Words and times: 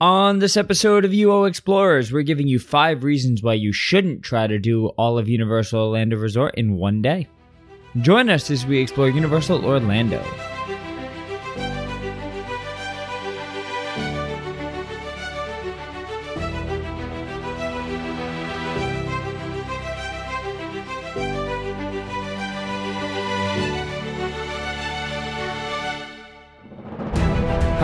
On 0.00 0.40
this 0.40 0.58
episode 0.58 1.06
of 1.06 1.12
UO 1.12 1.48
Explorers, 1.48 2.12
we're 2.12 2.20
giving 2.20 2.46
you 2.46 2.58
five 2.58 3.02
reasons 3.02 3.42
why 3.42 3.54
you 3.54 3.72
shouldn't 3.72 4.22
try 4.22 4.46
to 4.46 4.58
do 4.58 4.88
all 4.88 5.16
of 5.16 5.26
Universal 5.26 5.80
Orlando 5.80 6.18
Resort 6.18 6.54
in 6.54 6.76
one 6.76 7.00
day. 7.00 7.28
Join 8.02 8.28
us 8.28 8.50
as 8.50 8.66
we 8.66 8.78
explore 8.78 9.08
Universal 9.08 9.64
Orlando. 9.64 10.22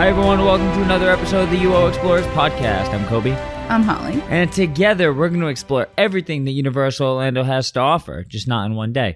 Hi, 0.03 0.09
everyone. 0.09 0.39
Welcome 0.43 0.69
to 0.73 0.83
another 0.83 1.09
episode 1.09 1.43
of 1.43 1.49
the 1.49 1.59
UO 1.59 1.87
Explorers 1.87 2.25
podcast. 2.25 2.93
I'm 2.93 3.05
Koby. 3.05 3.37
I'm 3.69 3.83
Hollie. 3.83 4.21
And 4.23 4.51
together, 4.51 5.13
we're 5.13 5.29
going 5.29 5.39
to 5.39 5.47
explore 5.47 5.87
everything 5.97 6.43
that 6.43 6.51
Universal 6.51 7.07
Orlando 7.07 7.43
has 7.43 7.71
to 7.71 7.79
offer, 7.79 8.25
just 8.25 8.45
not 8.45 8.65
in 8.65 8.75
one 8.75 8.91
day. 8.91 9.15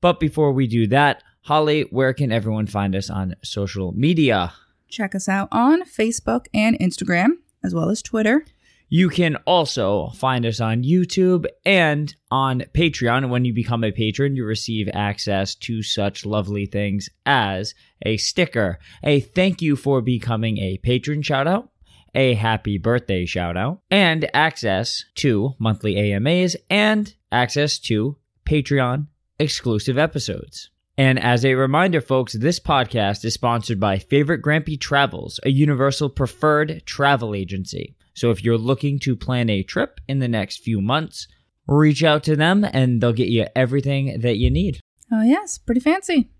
But 0.00 0.20
before 0.20 0.52
we 0.52 0.68
do 0.68 0.86
that, 0.86 1.24
Hollie, 1.40 1.88
where 1.90 2.14
can 2.14 2.30
everyone 2.30 2.68
find 2.68 2.94
us 2.94 3.10
on 3.10 3.34
social 3.42 3.90
media? 3.90 4.52
Check 4.88 5.16
us 5.16 5.28
out 5.28 5.48
on 5.50 5.82
Facebook 5.82 6.46
and 6.54 6.78
Instagram, 6.78 7.30
as 7.64 7.74
well 7.74 7.90
as 7.90 8.00
Twitter. 8.00 8.44
You 8.96 9.08
can 9.08 9.34
also 9.44 10.10
find 10.14 10.46
us 10.46 10.60
on 10.60 10.84
YouTube 10.84 11.46
and 11.66 12.14
on 12.30 12.60
Patreon. 12.74 13.28
When 13.28 13.44
you 13.44 13.52
become 13.52 13.82
a 13.82 13.90
patron, 13.90 14.36
you 14.36 14.44
receive 14.44 14.88
access 14.94 15.56
to 15.56 15.82
such 15.82 16.24
lovely 16.24 16.64
things 16.64 17.08
as 17.26 17.74
a 18.06 18.18
sticker, 18.18 18.78
a 19.02 19.18
thank 19.18 19.60
you 19.60 19.74
for 19.74 20.00
becoming 20.00 20.58
a 20.58 20.78
patron 20.78 21.22
shout 21.22 21.48
out, 21.48 21.70
a 22.14 22.34
happy 22.34 22.78
birthday 22.78 23.26
shout 23.26 23.56
out, 23.56 23.80
and 23.90 24.30
access 24.32 25.04
to 25.16 25.54
monthly 25.58 25.96
AMAs 25.96 26.54
and 26.70 27.16
access 27.32 27.80
to 27.80 28.16
Patreon 28.46 29.08
exclusive 29.40 29.98
episodes. 29.98 30.70
And 30.96 31.18
as 31.18 31.44
a 31.44 31.54
reminder, 31.54 32.00
folks, 32.00 32.34
this 32.34 32.60
podcast 32.60 33.24
is 33.24 33.34
sponsored 33.34 33.80
by 33.80 33.98
Favorite 33.98 34.40
Grampy 34.40 34.78
Travels, 34.78 35.40
a 35.42 35.50
Universal 35.50 36.10
preferred 36.10 36.84
travel 36.86 37.34
agency. 37.34 37.96
So 38.14 38.30
if 38.30 38.42
you're 38.44 38.58
looking 38.58 38.98
to 39.00 39.16
plan 39.16 39.50
a 39.50 39.62
trip 39.62 40.00
in 40.08 40.20
the 40.20 40.28
next 40.28 40.62
few 40.62 40.80
months, 40.80 41.28
reach 41.66 42.02
out 42.02 42.22
to 42.24 42.36
them 42.36 42.64
and 42.64 43.00
they'll 43.00 43.12
get 43.12 43.28
you 43.28 43.46
everything 43.54 44.20
that 44.20 44.36
you 44.36 44.50
need. 44.50 44.80
Oh, 45.12 45.22
yes, 45.22 45.58
pretty 45.58 45.80
fancy. 45.80 46.30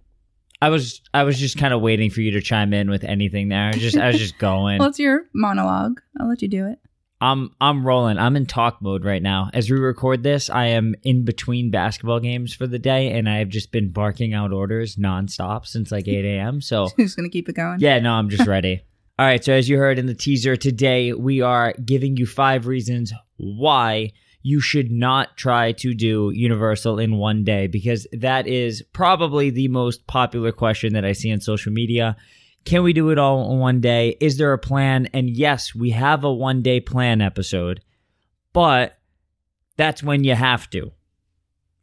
I 0.62 0.70
was 0.70 1.02
I 1.12 1.24
was 1.24 1.38
just 1.38 1.58
kind 1.58 1.74
of 1.74 1.82
waiting 1.82 2.10
for 2.10 2.20
you 2.22 2.30
to 2.32 2.40
chime 2.40 2.72
in 2.72 2.88
with 2.88 3.04
anything 3.04 3.48
there. 3.48 3.64
I 3.64 3.70
was 3.72 3.80
just 3.82 3.96
I 3.98 4.06
was 4.06 4.18
just 4.18 4.38
going. 4.38 4.78
Well, 4.78 4.88
it's 4.88 4.98
your 4.98 5.26
monologue. 5.34 6.00
I'll 6.18 6.28
let 6.28 6.40
you 6.40 6.48
do 6.48 6.66
it. 6.66 6.78
I'm 7.20 7.50
I'm 7.60 7.86
rolling. 7.86 8.18
I'm 8.18 8.36
in 8.36 8.46
talk 8.46 8.80
mode 8.80 9.04
right 9.04 9.22
now. 9.22 9.50
As 9.52 9.70
we 9.70 9.78
record 9.78 10.22
this, 10.22 10.48
I 10.50 10.66
am 10.66 10.94
in 11.02 11.24
between 11.24 11.70
basketball 11.70 12.20
games 12.20 12.54
for 12.54 12.66
the 12.66 12.78
day, 12.78 13.12
and 13.12 13.28
I 13.28 13.38
have 13.38 13.48
just 13.48 13.72
been 13.72 13.90
barking 13.92 14.32
out 14.34 14.52
orders 14.52 14.96
nonstop 14.96 15.66
since 15.66 15.90
like 15.92 16.08
8 16.08 16.24
a.m. 16.24 16.60
So 16.60 16.88
Who's 16.96 17.14
going 17.14 17.28
to 17.28 17.32
keep 17.32 17.48
it 17.48 17.54
going? 17.56 17.80
yeah, 17.80 17.98
no, 17.98 18.12
I'm 18.12 18.28
just 18.28 18.46
ready. 18.48 18.84
All 19.16 19.24
right, 19.24 19.44
so 19.44 19.52
as 19.52 19.68
you 19.68 19.78
heard 19.78 20.00
in 20.00 20.06
the 20.06 20.14
teaser 20.14 20.56
today, 20.56 21.12
we 21.12 21.40
are 21.40 21.72
giving 21.74 22.16
you 22.16 22.26
five 22.26 22.66
reasons 22.66 23.12
why 23.36 24.10
you 24.42 24.60
should 24.60 24.90
not 24.90 25.36
try 25.36 25.70
to 25.70 25.94
do 25.94 26.32
Universal 26.34 26.98
in 26.98 27.16
one 27.16 27.44
day 27.44 27.68
because 27.68 28.08
that 28.12 28.48
is 28.48 28.82
probably 28.92 29.50
the 29.50 29.68
most 29.68 30.04
popular 30.08 30.50
question 30.50 30.94
that 30.94 31.04
I 31.04 31.12
see 31.12 31.32
on 31.32 31.40
social 31.40 31.72
media. 31.72 32.16
Can 32.64 32.82
we 32.82 32.92
do 32.92 33.10
it 33.10 33.18
all 33.18 33.52
in 33.52 33.60
one 33.60 33.80
day? 33.80 34.16
Is 34.20 34.36
there 34.36 34.52
a 34.52 34.58
plan? 34.58 35.06
And 35.12 35.30
yes, 35.30 35.76
we 35.76 35.90
have 35.90 36.24
a 36.24 36.32
one 36.32 36.60
day 36.60 36.80
plan 36.80 37.20
episode, 37.20 37.82
but 38.52 38.98
that's 39.76 40.02
when 40.02 40.24
you 40.24 40.34
have 40.34 40.68
to. 40.70 40.90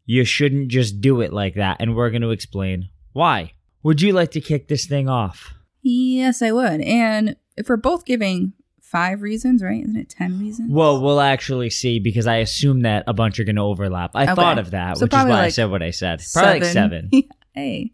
You 0.06 0.26
shouldn't 0.26 0.68
just 0.68 1.00
do 1.00 1.22
it 1.22 1.32
like 1.32 1.56
that, 1.56 1.78
and 1.80 1.96
we're 1.96 2.10
going 2.10 2.24
to 2.24 2.32
explain 2.32 2.90
why. 3.14 3.54
Would 3.84 4.02
you 4.02 4.12
like 4.12 4.32
to 4.32 4.42
kick 4.42 4.68
this 4.68 4.86
thing 4.86 5.08
off? 5.08 5.54
Yes, 5.82 6.42
I 6.42 6.52
would. 6.52 6.82
And 6.82 7.36
if 7.58 7.70
we're 7.70 7.78
both 7.78 8.06
giving 8.06 8.54
five 8.82 9.22
reasons, 9.22 9.64
right? 9.64 9.82
Isn't 9.84 9.96
it 9.96 10.10
10 10.10 10.38
reasons? 10.40 10.70
Well, 10.72 11.02
we'll 11.02 11.22
actually 11.22 11.70
see 11.70 12.00
because 12.00 12.28
I 12.28 12.38
assume 12.38 12.82
that 12.82 13.04
a 13.08 13.14
bunch 13.14 13.40
are 13.40 13.44
going 13.44 13.56
to 13.56 13.62
overlap. 13.62 14.12
I 14.16 14.24
Okay. 14.24 14.36
thought 14.36 14.60
of 14.60 14.72
that, 14.72 14.98
So 14.98 15.06
which 15.06 15.14
is 15.14 15.18
why 15.18 15.24
probably 15.24 15.46
I 15.46 15.50
said 15.50 15.72
what 15.72 15.82
I 15.82 15.92
said. 15.92 16.22
Probably 16.34 16.60
like 16.60 16.64
seven. 16.66 17.10
hey. 17.54 17.94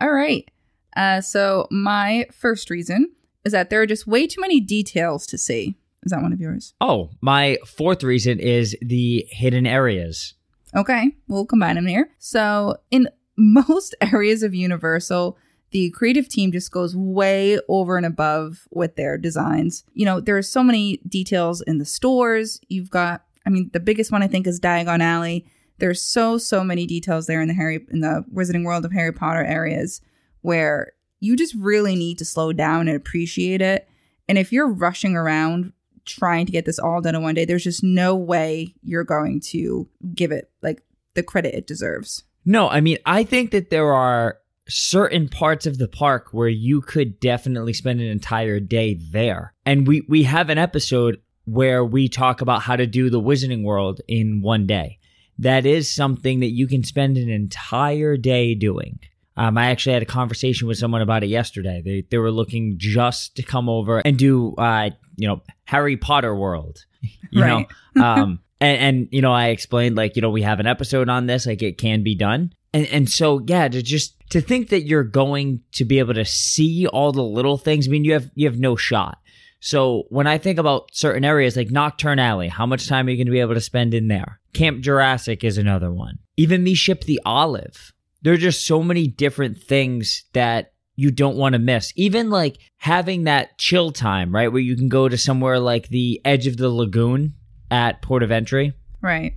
All 0.00 0.12
right. 0.12 0.48
Uh, 0.96 1.20
so 1.20 1.68
my 1.70 2.26
first 2.32 2.70
reason 2.70 3.12
is 3.44 3.52
that 3.52 3.70
there 3.70 3.80
are 3.80 3.86
just 3.86 4.06
way 4.06 4.26
too 4.26 4.40
many 4.40 4.60
details 4.60 5.26
to 5.28 5.38
see. 5.38 5.76
Is 6.02 6.10
that 6.12 6.22
one 6.22 6.32
of 6.32 6.40
yours? 6.40 6.74
Oh, 6.80 7.10
my 7.20 7.58
fourth 7.66 8.02
reason 8.02 8.38
is 8.40 8.76
the 8.82 9.26
hidden 9.30 9.66
areas. 9.66 10.34
Okay, 10.74 11.16
we'll 11.28 11.46
combine 11.46 11.76
them 11.76 11.86
here. 11.86 12.10
So, 12.18 12.76
in 12.90 13.08
most 13.36 13.94
areas 14.00 14.42
of 14.42 14.54
Universal, 14.54 15.36
the 15.70 15.90
creative 15.90 16.28
team 16.28 16.52
just 16.52 16.70
goes 16.70 16.96
way 16.96 17.58
over 17.68 17.96
and 17.96 18.06
above 18.06 18.68
with 18.70 18.96
their 18.96 19.18
designs. 19.18 19.84
You 19.94 20.04
know, 20.04 20.20
there 20.20 20.36
are 20.36 20.42
so 20.42 20.62
many 20.62 20.98
details 21.08 21.60
in 21.62 21.78
the 21.78 21.84
stores. 21.84 22.60
You've 22.68 22.90
got, 22.90 23.24
I 23.44 23.50
mean, 23.50 23.70
the 23.72 23.80
biggest 23.80 24.12
one 24.12 24.22
I 24.22 24.28
think 24.28 24.46
is 24.46 24.60
Diagon 24.60 25.00
Alley. 25.00 25.46
There's 25.78 26.00
so 26.00 26.38
so 26.38 26.64
many 26.64 26.86
details 26.86 27.26
there 27.26 27.42
in 27.42 27.48
the 27.48 27.54
Harry 27.54 27.84
in 27.90 28.00
the 28.00 28.24
Wizarding 28.32 28.64
World 28.64 28.84
of 28.84 28.92
Harry 28.92 29.12
Potter 29.12 29.44
areas 29.44 30.00
where 30.40 30.92
you 31.20 31.36
just 31.36 31.54
really 31.54 31.96
need 31.96 32.18
to 32.18 32.24
slow 32.24 32.52
down 32.52 32.88
and 32.88 32.96
appreciate 32.96 33.60
it. 33.60 33.88
And 34.28 34.38
if 34.38 34.52
you're 34.52 34.72
rushing 34.72 35.16
around 35.16 35.72
trying 36.04 36.46
to 36.46 36.52
get 36.52 36.64
this 36.64 36.78
all 36.78 37.00
done 37.00 37.14
in 37.14 37.22
one 37.22 37.34
day, 37.34 37.44
there's 37.44 37.64
just 37.64 37.82
no 37.82 38.14
way 38.14 38.74
you're 38.82 39.04
going 39.04 39.40
to 39.40 39.88
give 40.14 40.30
it 40.30 40.50
like 40.62 40.82
the 41.14 41.22
credit 41.22 41.54
it 41.54 41.66
deserves. 41.66 42.22
No, 42.44 42.68
I 42.68 42.80
mean, 42.80 42.98
I 43.04 43.24
think 43.24 43.50
that 43.50 43.70
there 43.70 43.92
are 43.92 44.38
certain 44.68 45.28
parts 45.28 45.66
of 45.66 45.78
the 45.78 45.88
park 45.88 46.28
where 46.32 46.48
you 46.48 46.80
could 46.80 47.20
definitely 47.20 47.72
spend 47.72 48.00
an 48.00 48.06
entire 48.06 48.60
day 48.60 48.94
there. 49.12 49.54
And 49.64 49.86
we, 49.86 50.02
we 50.08 50.24
have 50.24 50.50
an 50.50 50.58
episode 50.58 51.20
where 51.44 51.84
we 51.84 52.08
talk 52.08 52.40
about 52.40 52.62
how 52.62 52.74
to 52.76 52.86
do 52.86 53.08
the 53.10 53.20
Wizarding 53.20 53.62
World 53.62 54.00
in 54.08 54.42
one 54.42 54.66
day. 54.66 54.98
That 55.38 55.66
is 55.66 55.90
something 55.90 56.40
that 56.40 56.50
you 56.50 56.66
can 56.66 56.82
spend 56.82 57.16
an 57.18 57.28
entire 57.28 58.16
day 58.16 58.54
doing. 58.54 58.98
Um, 59.36 59.58
I 59.58 59.66
actually 59.66 59.92
had 59.92 60.02
a 60.02 60.06
conversation 60.06 60.66
with 60.66 60.78
someone 60.78 61.02
about 61.02 61.22
it 61.22 61.26
yesterday. 61.28 61.82
They 61.84 62.04
they 62.10 62.16
were 62.16 62.30
looking 62.30 62.76
just 62.78 63.36
to 63.36 63.42
come 63.42 63.68
over 63.68 63.98
and 63.98 64.16
do 64.18 64.54
uh, 64.56 64.90
you 65.16 65.28
know 65.28 65.42
Harry 65.66 65.98
Potter 65.98 66.34
World, 66.34 66.84
you 67.30 67.42
Right. 67.42 67.66
know. 67.94 68.02
Um, 68.02 68.40
and, 68.60 68.78
and 68.78 69.08
you 69.10 69.20
know 69.22 69.32
I 69.32 69.48
explained 69.48 69.94
like 69.96 70.16
you 70.16 70.22
know 70.22 70.30
we 70.30 70.40
have 70.42 70.58
an 70.58 70.66
episode 70.66 71.08
on 71.10 71.26
this, 71.26 71.46
like 71.46 71.62
it 71.62 71.76
can 71.78 72.02
be 72.02 72.14
done, 72.14 72.52
and 72.76 72.86
and 72.88 73.10
so 73.10 73.40
yeah, 73.46 73.68
to 73.68 73.82
just 73.82 74.14
to 74.30 74.40
think 74.40 74.68
that 74.68 74.82
you're 74.82 75.04
going 75.04 75.62
to 75.72 75.84
be 75.84 75.98
able 75.98 76.14
to 76.14 76.24
see 76.26 76.86
all 76.86 77.10
the 77.10 77.22
little 77.22 77.56
things. 77.56 77.88
I 77.88 77.90
mean, 77.90 78.04
you 78.04 78.12
have 78.12 78.30
you 78.34 78.46
have 78.46 78.58
no 78.58 78.76
shot. 78.76 79.18
So 79.60 80.04
when 80.10 80.26
I 80.26 80.36
think 80.36 80.58
about 80.58 80.90
certain 80.92 81.24
areas 81.24 81.56
like 81.56 81.68
Knockturn 81.68 82.20
Alley, 82.20 82.48
how 82.48 82.66
much 82.66 82.86
time 82.86 83.06
are 83.06 83.10
you 83.10 83.16
going 83.16 83.26
to 83.26 83.32
be 83.32 83.40
able 83.40 83.54
to 83.54 83.60
spend 83.60 83.94
in 83.94 84.08
there? 84.08 84.40
Camp 84.52 84.82
Jurassic 84.82 85.42
is 85.42 85.56
another 85.56 85.90
one. 85.90 86.18
Even 86.36 86.62
Me 86.62 86.74
Ship 86.74 87.00
the 87.02 87.20
Olive. 87.24 87.92
There 88.22 88.34
are 88.34 88.38
just 88.38 88.66
so 88.66 88.82
many 88.82 89.06
different 89.06 89.58
things 89.58 90.24
that 90.34 90.72
you 90.96 91.10
don't 91.10 91.36
want 91.36 91.54
to 91.54 91.58
miss. 91.58 91.92
Even 91.96 92.28
like 92.28 92.58
having 92.76 93.24
that 93.24 93.58
chill 93.58 93.90
time, 93.90 94.34
right? 94.34 94.52
Where 94.52 94.60
you 94.60 94.76
can 94.76 94.88
go 94.88 95.08
to 95.08 95.16
somewhere 95.16 95.58
like 95.58 95.88
the 95.88 96.20
edge 96.24 96.46
of 96.46 96.58
the 96.58 96.68
lagoon 96.68 97.34
at 97.70 98.02
Port 98.02 98.22
of 98.22 98.30
Entry. 98.30 98.74
Right. 99.00 99.34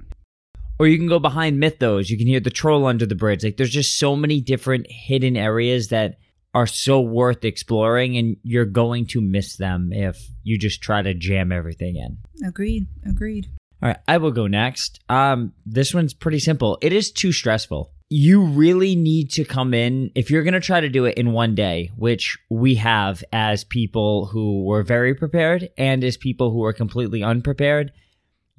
Or 0.80 0.88
you 0.88 0.98
can 0.98 1.08
go 1.08 1.20
behind 1.20 1.60
Mythos. 1.60 2.10
You 2.10 2.18
can 2.18 2.28
hear 2.28 2.40
the 2.40 2.50
troll 2.50 2.86
under 2.86 3.06
the 3.06 3.16
bridge. 3.16 3.44
Like 3.44 3.58
there's 3.58 3.70
just 3.70 4.00
so 4.00 4.16
many 4.16 4.40
different 4.40 4.88
hidden 4.90 5.36
areas 5.36 5.90
that 5.90 6.20
are 6.54 6.68
so 6.68 7.02
worth 7.02 7.46
exploring 7.46 8.18
and 8.18 8.38
you're 8.44 8.66
going 8.66 9.06
to 9.08 9.22
miss 9.22 9.58
them 9.58 9.92
if 9.92 10.26
you 10.44 10.58
just 10.58 10.82
try 10.82 11.02
to 11.02 11.14
jam 11.14 11.52
everything 11.52 11.98
in. 11.98 12.18
Agreed. 12.48 12.88
Agreed. 13.06 13.48
All 13.82 13.90
right, 13.90 14.00
I 14.08 14.18
will 14.18 14.32
go 14.32 14.48
next. 14.48 15.00
Um 15.10 15.54
this 15.66 15.94
one's 15.94 16.14
pretty 16.14 16.40
simple. 16.40 16.78
It 16.82 16.94
is 16.94 17.12
too 17.12 17.32
stressful. 17.32 17.92
You 18.10 18.44
really 18.44 18.96
need 18.96 19.30
to 19.34 19.46
come 19.46 19.76
in 19.76 20.12
if 20.16 20.32
you're 20.32 20.42
going 20.42 20.56
to 20.56 20.60
try 20.60 20.82
to 20.82 20.90
do 20.90 21.06
it 21.06 21.20
in 21.20 21.32
one 21.32 21.54
day, 21.54 21.92
which 21.96 22.40
we 22.50 22.74
have 22.76 23.24
as 23.32 23.64
people 23.64 24.26
who 24.26 24.64
were 24.64 24.82
very 24.82 25.14
prepared 25.14 25.70
and 25.78 26.04
as 26.04 26.18
people 26.18 26.50
who 26.50 26.64
are 26.64 26.74
completely 26.74 27.22
unprepared. 27.22 27.92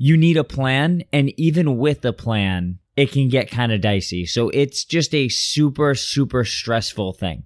You 0.03 0.17
need 0.17 0.39
a 0.39 0.45
plan 0.45 1.05
and 1.13 1.29
even 1.39 1.77
with 1.77 2.07
a 2.07 2.15
plan, 2.15 2.79
it 2.97 3.13
can 3.13 3.29
get 3.29 3.51
kind 3.51 3.71
of 3.71 3.83
dicey. 3.83 4.25
So 4.25 4.49
it's 4.49 4.87
just 4.87 5.15
a 5.15 5.29
super 5.29 5.95
super 5.95 6.43
stressful 6.43 7.13
thing. 7.13 7.45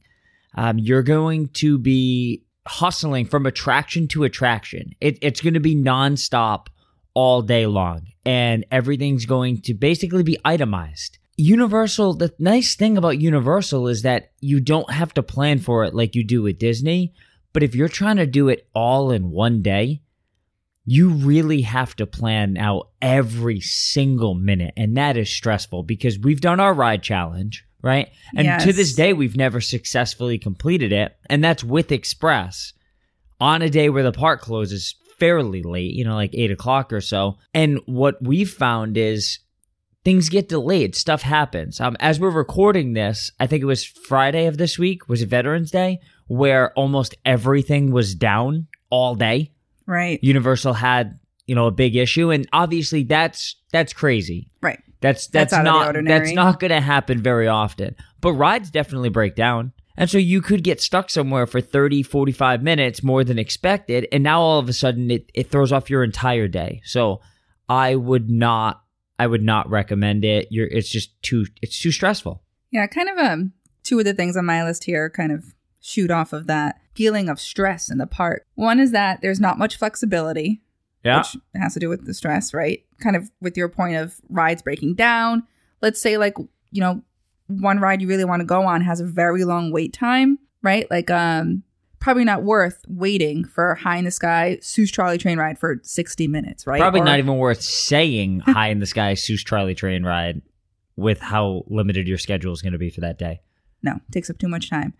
Um, 0.55 0.79
you're 0.79 1.03
going 1.03 1.49
to 1.55 1.79
be 1.79 2.45
hustling 2.65 3.27
from 3.27 3.45
attraction 3.45 4.06
to 4.06 4.23
attraction. 4.23 4.95
It, 5.01 5.19
it's 5.21 5.41
going 5.41 5.55
to 5.55 5.61
be 5.61 5.75
nonstop 5.75 6.69
all 7.12 7.43
day 7.43 7.67
long, 7.67 8.06
and 8.25 8.65
everything's 8.71 9.27
going 9.27 9.61
to 9.62 9.75
basically 9.75 10.23
be 10.23 10.39
itemized. 10.45 11.19
Universal, 11.37 12.15
the 12.15 12.33
nice 12.39 12.77
thing 12.77 12.97
about 12.97 13.21
Universal 13.21 13.89
is 13.89 14.03
that 14.03 14.31
you 14.41 14.61
don't 14.61 14.93
have 14.93 15.12
to 15.15 15.25
plan 15.25 15.59
for 15.59 15.83
it 15.83 15.93
like 15.93 16.15
you 16.15 16.23
do 16.23 16.43
with 16.43 16.61
Disney, 16.61 17.12
But 17.55 17.62
if 17.62 17.75
you're 17.75 17.89
trying 17.89 18.17
to 18.17 18.27
do 18.27 18.49
it 18.49 18.69
all 18.75 19.11
in 19.11 19.31
one 19.31 19.62
day, 19.62 20.03
you 20.85 21.11
really 21.11 21.63
have 21.63 21.97
to 21.97 22.07
plan 22.07 22.57
out 22.57 22.91
every 23.01 23.61
single 23.61 24.35
minute. 24.35 24.75
And 24.77 24.97
that 24.97 25.17
is 25.17 25.31
stressful 25.31 25.85
because 25.85 26.19
we've 26.19 26.41
done 26.41 26.61
our 26.61 26.75
ride 26.75 27.03
challenge, 27.03 27.65
right? 27.83 28.11
And 28.37 28.47
to 28.63 28.73
this 28.73 28.95
day, 28.95 29.13
we've 29.13 29.37
never 29.37 29.61
successfully 29.61 30.39
completed 30.39 30.93
it. 30.93 31.17
And 31.31 31.43
that's 31.43 31.65
with 31.65 31.91
Express 31.91 32.73
on 33.41 33.63
a 33.63 33.71
day 33.71 33.89
where 33.89 34.03
the 34.03 34.13
park 34.13 34.43
closes 34.43 34.95
fairly 35.19 35.63
late, 35.63 35.95
you 35.95 36.05
know, 36.05 36.15
like 36.15 36.35
eight 36.35 36.51
o'clock 36.51 36.93
or 36.93 37.01
so. 37.01 37.39
And 37.55 37.81
what 37.87 38.23
we've 38.23 38.51
found 38.51 38.97
is 38.97 39.39
things 40.05 40.29
get 40.29 40.49
delayed, 40.49 40.95
stuff 40.95 41.23
happens. 41.23 41.81
Um, 41.81 41.97
as 41.99 42.21
we're 42.21 42.31
recording 42.31 42.93
this, 42.93 43.31
I 43.41 43.47
think 43.47 43.63
it 43.63 43.67
was 43.67 43.85
Friday 43.85 44.47
of 44.47 44.59
this 44.59 44.79
week, 44.79 45.09
was 45.09 45.23
it 45.23 45.29
Veterans 45.29 45.71
Day, 45.71 46.01
where 46.27 46.73
almost 46.73 47.15
everything 47.25 47.91
was 47.91 48.15
down 48.15 48.67
all 48.91 49.15
day. 49.15 49.53
Right. 49.87 50.19
Universal 50.23 50.75
had, 50.75 51.19
you 51.47 51.55
know, 51.55 51.67
a 51.67 51.73
big 51.73 51.97
issue, 51.97 52.31
and 52.31 52.49
obviously 52.53 53.05
that's 53.05 53.57
that's 53.73 53.93
crazy. 53.93 54.49
Right. 54.63 54.81
That's 55.01 55.27
That's 55.27 55.53
that's, 55.53 55.67
out 55.67 55.89
of 55.89 55.95
the 55.95 56.03
not 56.03 56.09
that's 56.09 56.33
not 56.33 56.61
going 56.61 56.71
to 56.71 56.81
happen 56.81 57.21
very 57.21 57.47
often. 57.47 57.95
But 58.21 58.33
rides 58.33 58.71
definitely 58.71 59.11
break 59.11 59.35
down. 59.35 59.73
And 59.97 60.09
so 60.11 60.19
you 60.19 60.41
could 60.41 60.65
get 60.65 60.81
stuck 60.81 61.11
somewhere 61.11 61.47
for 61.47 61.61
30, 61.61 62.03
45 62.03 62.63
minutes 62.63 63.03
more 63.03 63.23
than 63.23 63.39
expected, 63.39 64.09
and 64.11 64.25
now 64.25 64.41
all 64.41 64.59
of 64.59 64.69
a 64.69 64.73
sudden 64.73 65.11
it, 65.11 65.31
it 65.35 65.51
throws 65.51 65.73
off 65.73 65.91
your 65.91 66.03
entire 66.03 66.49
day. 66.49 66.81
So 66.85 67.21
I 67.69 67.95
would 67.95 68.31
not 68.31 68.83
I 69.19 69.27
would 69.27 69.43
not 69.43 69.71
recommend 69.71 70.25
it. 70.25 70.49
You're 70.51 70.67
it's 70.67 70.89
just 70.89 71.23
too 71.23 71.47
it's 71.63 71.79
too 71.79 71.93
stressful. 71.93 72.43
Yeah, 72.71 72.87
kind 72.87 73.09
of 73.09 73.19
um 73.19 73.53
two 73.83 73.99
of 73.99 74.05
the 74.05 74.15
things 74.15 74.37
on 74.37 74.47
my 74.47 74.65
list 74.65 74.85
here 74.85 75.11
kind 75.11 75.31
of 75.31 75.45
shoot 75.81 76.11
off 76.11 76.33
of 76.33 76.47
that 76.47 76.81
feeling 76.94 77.29
of 77.29 77.41
stress 77.41 77.91
in 77.91 77.99
the 77.99 78.06
park. 78.06 78.44
One 78.55 78.79
is 78.81 78.93
that 78.93 79.20
there's 79.20 79.41
not 79.41 79.58
much 79.58 79.76
flexibility, 79.76 80.62
Yeah. 81.05 81.19
which 81.19 81.37
has 81.56 81.75
to 81.75 81.81
do 81.81 81.88
with 81.88 82.06
the 82.06 82.14
stress, 82.14 82.55
right? 82.55 82.85
Kind 83.00 83.17
of 83.17 83.31
with 83.41 83.56
your 83.56 83.69
point 83.69 83.96
of 83.96 84.14
rides 84.29 84.62
breaking 84.62 84.94
down. 84.94 85.43
Let's 85.82 86.00
say 86.00 86.17
like, 86.19 86.37
you 86.70 86.81
know, 86.81 87.02
one 87.49 87.79
ride 87.79 88.00
you 88.00 88.08
really 88.08 88.25
want 88.25 88.41
to 88.41 88.46
go 88.46 88.62
on 88.64 88.81
has 88.82 89.00
a 89.00 89.05
very 89.06 89.44
long 89.44 89.70
wait 89.73 89.93
time, 89.93 90.38
right? 90.62 90.91
Like 90.91 91.11
um 91.11 91.62
probably 92.00 92.25
not 92.25 92.43
worth 92.43 92.85
waiting 92.87 93.44
for 93.44 93.75
high 93.76 93.97
in 93.97 94.05
the 94.05 94.11
sky 94.11 94.58
Seuss 94.61 94.90
Trolley 94.93 95.17
train 95.19 95.38
ride 95.38 95.58
for 95.58 95.81
60 95.82 96.26
minutes, 96.29 96.67
right? 96.67 96.79
Probably 96.81 97.00
Or- 97.00 97.05
not 97.05 97.19
even 97.19 97.37
worth 97.38 97.62
saying 97.62 98.40
high 98.47 98.69
in 98.69 98.79
the 98.79 98.87
sky 98.87 99.14
Seuss 99.14 99.43
Trolley 99.43 99.75
train 99.75 100.05
ride 100.05 100.43
with 100.97 101.19
how 101.20 101.64
limited 101.67 102.06
your 102.06 102.19
schedule 102.19 102.52
is 102.52 102.62
going 102.62 102.73
to 102.75 102.79
be 102.79 102.90
for 102.90 103.00
that 103.00 103.19
day. 103.19 103.40
no 103.82 104.00
takes 104.12 104.31
up 104.31 104.38
too 104.38 104.49
much 104.49 104.70
time 104.70 104.94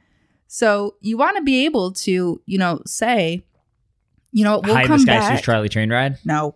so 0.47 0.97
you 1.01 1.17
want 1.17 1.37
to 1.37 1.43
be 1.43 1.65
able 1.65 1.93
to 1.93 2.41
you 2.47 2.59
know 2.59 2.81
say 2.87 3.45
you 4.33 4.45
know 4.45 4.61
we'll 4.65 4.75
high 4.75 4.83
in 4.83 4.91
the 4.91 4.97
come 4.97 5.05
back 5.05 5.39
Seuss 5.39 5.43
Trolley 5.43 5.69
train 5.69 5.91
ride. 5.91 6.19
no 6.25 6.55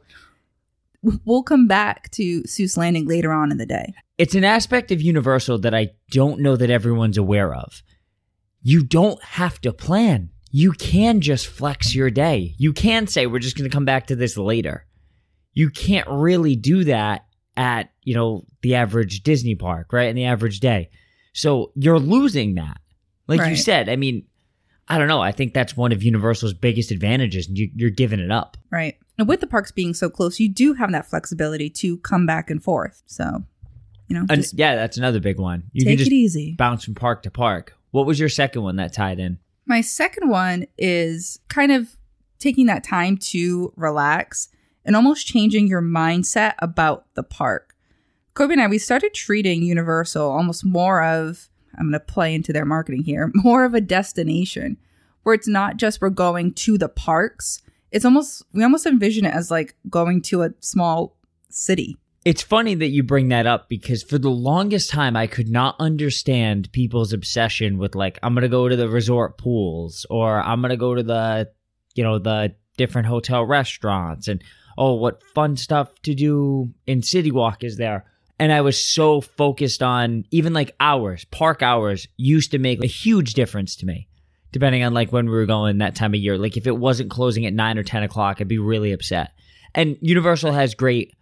we'll 1.24 1.42
come 1.42 1.68
back 1.68 2.10
to 2.10 2.42
Seuss 2.42 2.76
Landing 2.76 3.06
later 3.06 3.32
on 3.32 3.50
in 3.52 3.58
the 3.58 3.66
day 3.66 3.94
It's 4.18 4.34
an 4.34 4.44
aspect 4.44 4.90
of 4.90 5.00
Universal 5.00 5.58
that 5.60 5.74
I 5.74 5.90
don't 6.10 6.40
know 6.40 6.56
that 6.56 6.70
everyone's 6.70 7.16
aware 7.18 7.54
of. 7.54 7.82
You 8.62 8.82
don't 8.82 9.22
have 9.22 9.60
to 9.60 9.72
plan. 9.72 10.30
You 10.50 10.72
can 10.72 11.20
just 11.20 11.46
flex 11.46 11.94
your 11.94 12.10
day. 12.10 12.54
You 12.58 12.72
can 12.72 13.06
say 13.06 13.26
we're 13.26 13.38
just 13.38 13.56
going 13.56 13.70
to 13.70 13.74
come 13.74 13.84
back 13.84 14.08
to 14.08 14.16
this 14.16 14.36
later. 14.36 14.86
You 15.52 15.70
can't 15.70 16.08
really 16.08 16.56
do 16.56 16.84
that 16.84 17.26
at, 17.56 17.90
you 18.02 18.14
know, 18.14 18.44
the 18.62 18.74
average 18.74 19.22
Disney 19.22 19.54
park, 19.54 19.92
right? 19.92 20.08
In 20.08 20.16
the 20.16 20.24
average 20.24 20.60
day. 20.60 20.90
So 21.32 21.72
you're 21.76 21.98
losing 21.98 22.56
that. 22.56 22.78
Like 23.28 23.48
you 23.50 23.56
said, 23.56 23.88
I 23.88 23.96
mean, 23.96 24.24
I 24.88 24.98
don't 24.98 25.08
know. 25.08 25.20
I 25.20 25.32
think 25.32 25.52
that's 25.54 25.76
one 25.76 25.92
of 25.92 26.02
Universal's 26.02 26.54
biggest 26.54 26.90
advantages. 26.90 27.46
and 27.46 27.56
You, 27.58 27.70
you're 27.76 27.90
giving 27.90 28.20
it 28.20 28.30
up. 28.30 28.56
right 28.70 28.96
and 29.18 29.28
with 29.28 29.40
the 29.40 29.46
parks 29.46 29.70
being 29.72 29.94
so 29.94 30.08
close 30.08 30.38
you 30.40 30.48
do 30.48 30.74
have 30.74 30.92
that 30.92 31.04
flexibility 31.10 31.68
to 31.68 31.96
come 31.98 32.24
back 32.24 32.50
and 32.50 32.62
forth 32.62 33.02
so 33.06 33.42
you 34.08 34.14
know 34.14 34.24
And 34.30 34.44
yeah, 34.54 34.76
that's 34.76 34.96
another 34.96 35.20
big 35.20 35.38
one. 35.38 35.64
You 35.72 35.84
take 35.84 35.90
can 35.92 35.98
just 35.98 36.10
it 36.10 36.14
easy 36.14 36.54
bounce 36.56 36.84
from 36.84 36.94
park 36.94 37.22
to 37.24 37.30
park. 37.30 37.76
What 37.90 38.06
was 38.06 38.18
your 38.20 38.28
second 38.30 38.62
one 38.62 38.76
that 38.76 38.92
tied 38.92 39.18
in? 39.18 39.38
My 39.66 39.80
second 39.82 40.28
one 40.30 40.66
is 40.78 41.40
kind 41.48 41.72
of 41.72 41.96
taking 42.38 42.66
that 42.66 42.84
time 42.84 43.16
to 43.18 43.72
relax 43.76 44.48
and 44.84 44.96
almost 44.96 45.26
changing 45.26 45.66
your 45.66 45.82
mindset 45.82 46.54
about 46.60 47.04
the 47.14 47.22
park. 47.22 47.74
Koby 48.34 48.52
and 48.52 48.62
I, 48.62 48.66
we 48.68 48.78
started 48.78 49.12
treating 49.12 49.62
Universal 49.62 50.30
almost 50.30 50.64
more 50.64 51.02
of, 51.02 51.48
I'm 51.78 51.90
going 51.90 51.92
to 51.92 52.00
play 52.00 52.34
into 52.34 52.52
their 52.52 52.64
marketing 52.64 53.04
here, 53.04 53.30
more 53.34 53.64
of 53.64 53.74
a 53.74 53.80
destination 53.80 54.76
where 55.22 55.34
it's 55.34 55.48
not 55.48 55.76
just 55.76 56.00
we're 56.00 56.10
going 56.10 56.54
to 56.54 56.78
the 56.78 56.88
parks. 56.88 57.62
It's 57.90 58.04
almost, 58.04 58.44
we 58.52 58.62
almost 58.62 58.86
envision 58.86 59.24
it 59.24 59.34
as 59.34 59.50
like 59.50 59.74
going 59.88 60.22
to 60.22 60.42
a 60.42 60.50
small 60.60 61.16
city. 61.50 61.96
It's 62.24 62.42
funny 62.42 62.74
that 62.74 62.88
you 62.88 63.02
bring 63.02 63.28
that 63.28 63.46
up 63.46 63.68
because 63.68 64.02
for 64.02 64.18
the 64.18 64.30
longest 64.30 64.90
time 64.90 65.16
I 65.16 65.26
could 65.26 65.48
not 65.48 65.76
understand 65.78 66.70
people's 66.72 67.12
obsession 67.12 67.78
with 67.78 67.94
like 67.94 68.18
I'm 68.22 68.34
going 68.34 68.42
to 68.42 68.48
go 68.48 68.68
to 68.68 68.76
the 68.76 68.88
resort 68.88 69.38
pools 69.38 70.04
or 70.10 70.40
I'm 70.40 70.60
going 70.60 70.70
to 70.70 70.76
go 70.76 70.94
to 70.94 71.02
the 71.02 71.50
you 71.94 72.04
know 72.04 72.18
the 72.18 72.54
different 72.76 73.06
hotel 73.06 73.44
restaurants 73.44 74.28
and 74.28 74.42
oh 74.76 74.94
what 74.94 75.22
fun 75.34 75.56
stuff 75.56 75.94
to 76.02 76.14
do 76.14 76.70
in 76.86 77.02
City 77.02 77.30
Walk 77.30 77.64
is 77.64 77.76
there. 77.76 78.04
And 78.38 78.52
I 78.52 78.60
was 78.60 78.84
so 78.84 79.20
focused 79.20 79.82
on 79.82 80.24
even 80.30 80.52
like 80.52 80.76
hours, 80.78 81.24
park 81.26 81.62
hours 81.62 82.06
used 82.16 82.52
to 82.52 82.58
make 82.58 82.82
a 82.82 82.86
huge 82.86 83.34
difference 83.34 83.76
to 83.76 83.86
me. 83.86 84.08
Depending 84.50 84.82
on 84.82 84.94
like 84.94 85.12
when 85.12 85.26
we 85.26 85.32
were 85.32 85.44
going 85.44 85.78
that 85.78 85.94
time 85.94 86.14
of 86.14 86.20
year. 86.20 86.38
Like 86.38 86.56
if 86.56 86.66
it 86.66 86.76
wasn't 86.76 87.10
closing 87.10 87.44
at 87.44 87.52
nine 87.52 87.76
or 87.76 87.82
ten 87.82 88.02
o'clock, 88.02 88.40
I'd 88.40 88.48
be 88.48 88.58
really 88.58 88.92
upset. 88.92 89.32
And 89.74 89.98
Universal 90.00 90.52
has 90.52 90.74
great 90.74 91.14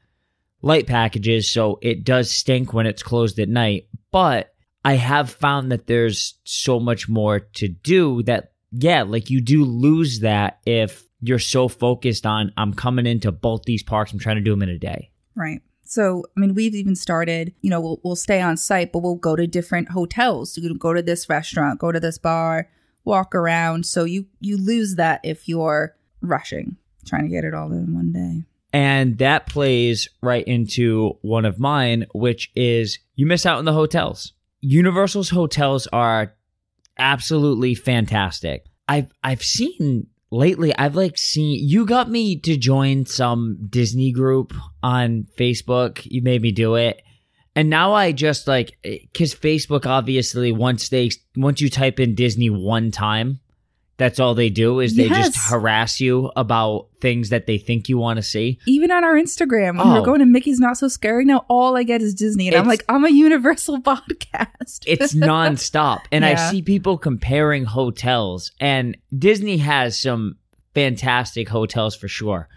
light 0.63 0.87
packages, 0.87 1.51
so 1.51 1.79
it 1.83 2.05
does 2.05 2.31
stink 2.31 2.73
when 2.73 2.87
it's 2.87 3.03
closed 3.03 3.39
at 3.41 3.49
night. 3.49 3.89
But 4.13 4.55
I 4.85 4.95
have 4.95 5.31
found 5.31 5.73
that 5.73 5.89
there's 5.89 6.39
so 6.45 6.79
much 6.79 7.09
more 7.09 7.41
to 7.41 7.67
do 7.67 8.23
that, 8.25 8.53
yeah, 8.71 9.03
like 9.03 9.31
you 9.31 9.41
do 9.41 9.65
lose 9.65 10.21
that 10.21 10.61
if 10.65 11.03
you're 11.21 11.41
so 11.41 11.67
focused 11.67 12.27
on, 12.27 12.53
I'm 12.57 12.75
coming 12.75 13.07
into 13.07 13.33
both 13.33 13.65
these 13.65 13.83
parks, 13.83 14.13
I'm 14.13 14.21
trying 14.21 14.37
to 14.37 14.43
do 14.43 14.53
them 14.53 14.63
in 14.63 14.69
a 14.69 14.79
day. 14.79 15.11
Right. 15.35 15.61
So, 15.89 16.25
I 16.37 16.41
mean, 16.41 16.55
we've 16.55 16.75
even 16.75 16.97
started, 16.97 17.55
you 17.63 17.71
know, 17.71 17.81
we'll, 17.81 18.01
we'll 18.03 18.17
stay 18.17 18.41
on 18.41 18.57
site, 18.57 18.93
but 18.93 19.01
we'll 19.01 19.17
go 19.17 19.37
to 19.37 19.47
different 19.47 19.91
hotels. 19.91 20.57
You 20.57 20.69
can 20.69 20.79
go 20.79 20.93
to 20.93 21.03
this 21.03 21.29
restaurant, 21.29 21.79
go 21.79 21.93
to 21.93 22.01
this 22.01 22.19
bar, 22.19 22.69
walk 23.05 23.35
around. 23.35 23.87
So 23.87 24.05
you 24.05 24.27
you 24.41 24.59
lose 24.59 24.97
that 24.97 25.21
if 25.25 25.49
you're 25.49 25.97
rushing, 26.21 26.77
trying 27.07 27.23
to 27.23 27.29
get 27.29 27.45
it 27.45 27.55
all 27.55 27.73
in 27.73 27.95
one 27.95 28.13
day. 28.13 28.45
And 28.73 29.19
that 29.19 29.47
plays 29.47 30.09
right 30.23 30.47
into 30.47 31.17
one 31.23 31.47
of 31.47 31.59
mine, 31.59 32.07
which 32.13 32.51
is 32.55 32.99
you 33.15 33.25
miss 33.25 33.47
out 33.47 33.59
on 33.59 33.65
the 33.65 33.73
hotels. 33.73 34.33
Universal's 34.61 35.31
hotels 35.31 35.87
are 35.93 36.35
absolutely 36.99 37.75
fantastic. 37.75 38.67
I've 38.89 39.13
I've 39.23 39.43
seen 39.43 40.09
lately 40.31 40.75
I've 40.77 40.97
like 40.97 41.19
seen 41.19 41.67
you 41.69 41.87
got 41.87 42.11
me 42.11 42.39
to 42.41 42.57
join 42.57 43.07
some 43.07 43.59
Disney 43.69 44.13
group 44.13 44.55
on 44.83 45.27
Facebook. 45.39 46.01
You 46.05 46.23
made 46.23 46.43
me 46.43 46.53
do 46.53 46.75
it. 46.75 47.03
And 47.55 47.71
now 47.71 47.95
I 47.95 48.13
just 48.13 48.47
like 48.47 48.77
eh, 48.85 48.99
cuz 49.15 49.35
Facebook 49.35 49.87
obviously 49.87 50.53
once 50.53 50.89
they 50.89 51.11
once 51.37 51.61
you 51.61 51.71
type 51.71 52.01
in 52.01 52.15
Disney 52.15 52.51
one 52.51 52.91
time, 52.91 53.41
that's 53.99 54.21
all 54.21 54.35
they 54.35 54.51
do 54.51 54.81
is 54.81 54.95
they 54.95 55.09
just 55.09 55.37
harass 55.51 56.01
you 56.01 56.31
about 56.37 56.89
things 57.01 57.31
that 57.31 57.47
they 57.47 57.57
think 57.57 57.89
you 57.89 57.97
want 57.97 58.19
to 58.19 58.23
see. 58.23 58.59
Even 58.67 58.91
on 58.91 59.05
our 59.05 59.15
Instagram, 59.15 59.79
when 59.79 59.87
Oh. 59.87 59.95
we're 59.95 60.05
going 60.05 60.19
to 60.21 60.27
Mickey's 60.27 60.61
Not 60.61 60.77
So 60.77 60.89
Scary, 60.89 61.25
now 61.25 61.47
all 61.49 61.77
I 61.79 61.83
get 61.83 62.03
is 62.03 62.15
Disney. 62.15 62.49
And 62.49 62.57
I'm 62.57 62.67
like, 62.67 62.85
I'm 62.91 63.05
a 63.07 63.09
Universal 63.09 63.81
podcast. 63.83 64.83
it's 64.87 65.15
nonstop. 65.15 66.01
And 66.13 66.25
I 66.27 66.35
see 66.51 66.61
people 66.61 66.99
comparing 66.99 67.65
hotels, 67.65 68.53
and 68.61 68.97
Disney 69.17 69.57
has 69.59 69.99
some 69.99 70.37
fantastic 70.75 71.49
hotels 71.49 71.97
for 71.97 72.07
sure. 72.09 72.49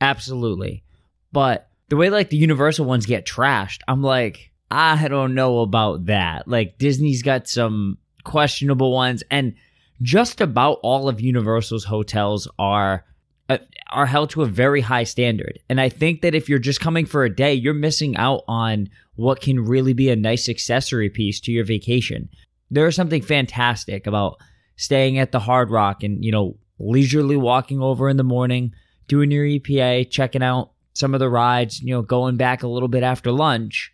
Absolutely. 0.00 0.84
But 1.32 1.68
the 1.88 1.96
way 1.96 2.10
like 2.10 2.30
the 2.30 2.36
Universal 2.36 2.86
ones 2.86 3.06
get 3.06 3.26
trashed, 3.26 3.80
I'm 3.88 4.02
like, 4.02 4.52
I 4.70 5.08
don't 5.08 5.34
know 5.34 5.60
about 5.60 6.06
that. 6.06 6.46
Like 6.48 6.78
Disney's 6.78 7.22
got 7.22 7.48
some 7.48 7.98
questionable 8.24 8.92
ones, 8.92 9.22
and 9.30 9.54
just 10.02 10.40
about 10.40 10.78
all 10.82 11.08
of 11.08 11.20
Universal's 11.20 11.84
hotels 11.84 12.48
are 12.58 13.04
uh, 13.48 13.58
are 13.90 14.06
held 14.06 14.30
to 14.30 14.42
a 14.42 14.46
very 14.46 14.80
high 14.80 15.04
standard. 15.04 15.58
And 15.68 15.80
I 15.80 15.88
think 15.88 16.22
that 16.22 16.34
if 16.34 16.48
you're 16.48 16.58
just 16.58 16.80
coming 16.80 17.06
for 17.06 17.24
a 17.24 17.34
day, 17.34 17.54
you're 17.54 17.74
missing 17.74 18.16
out 18.16 18.42
on 18.48 18.88
what 19.14 19.40
can 19.40 19.64
really 19.64 19.92
be 19.92 20.10
a 20.10 20.16
nice 20.16 20.48
accessory 20.48 21.08
piece 21.08 21.38
to 21.40 21.52
your 21.52 21.64
vacation. 21.64 22.28
There 22.70 22.88
is 22.88 22.96
something 22.96 23.22
fantastic 23.22 24.06
about 24.06 24.38
staying 24.76 25.18
at 25.18 25.30
the 25.30 25.38
Hard 25.38 25.70
Rock 25.70 26.02
and, 26.02 26.24
you 26.24 26.32
know, 26.32 26.56
leisurely 26.78 27.36
walking 27.36 27.80
over 27.80 28.08
in 28.08 28.16
the 28.16 28.24
morning, 28.24 28.72
doing 29.06 29.30
your 29.30 29.44
EPA, 29.46 30.10
checking 30.10 30.42
out 30.42 30.72
some 30.92 31.14
of 31.14 31.20
the 31.20 31.30
rides, 31.30 31.80
you 31.80 31.94
know, 31.94 32.02
going 32.02 32.36
back 32.36 32.62
a 32.62 32.68
little 32.68 32.88
bit 32.88 33.02
after 33.02 33.30
lunch, 33.30 33.92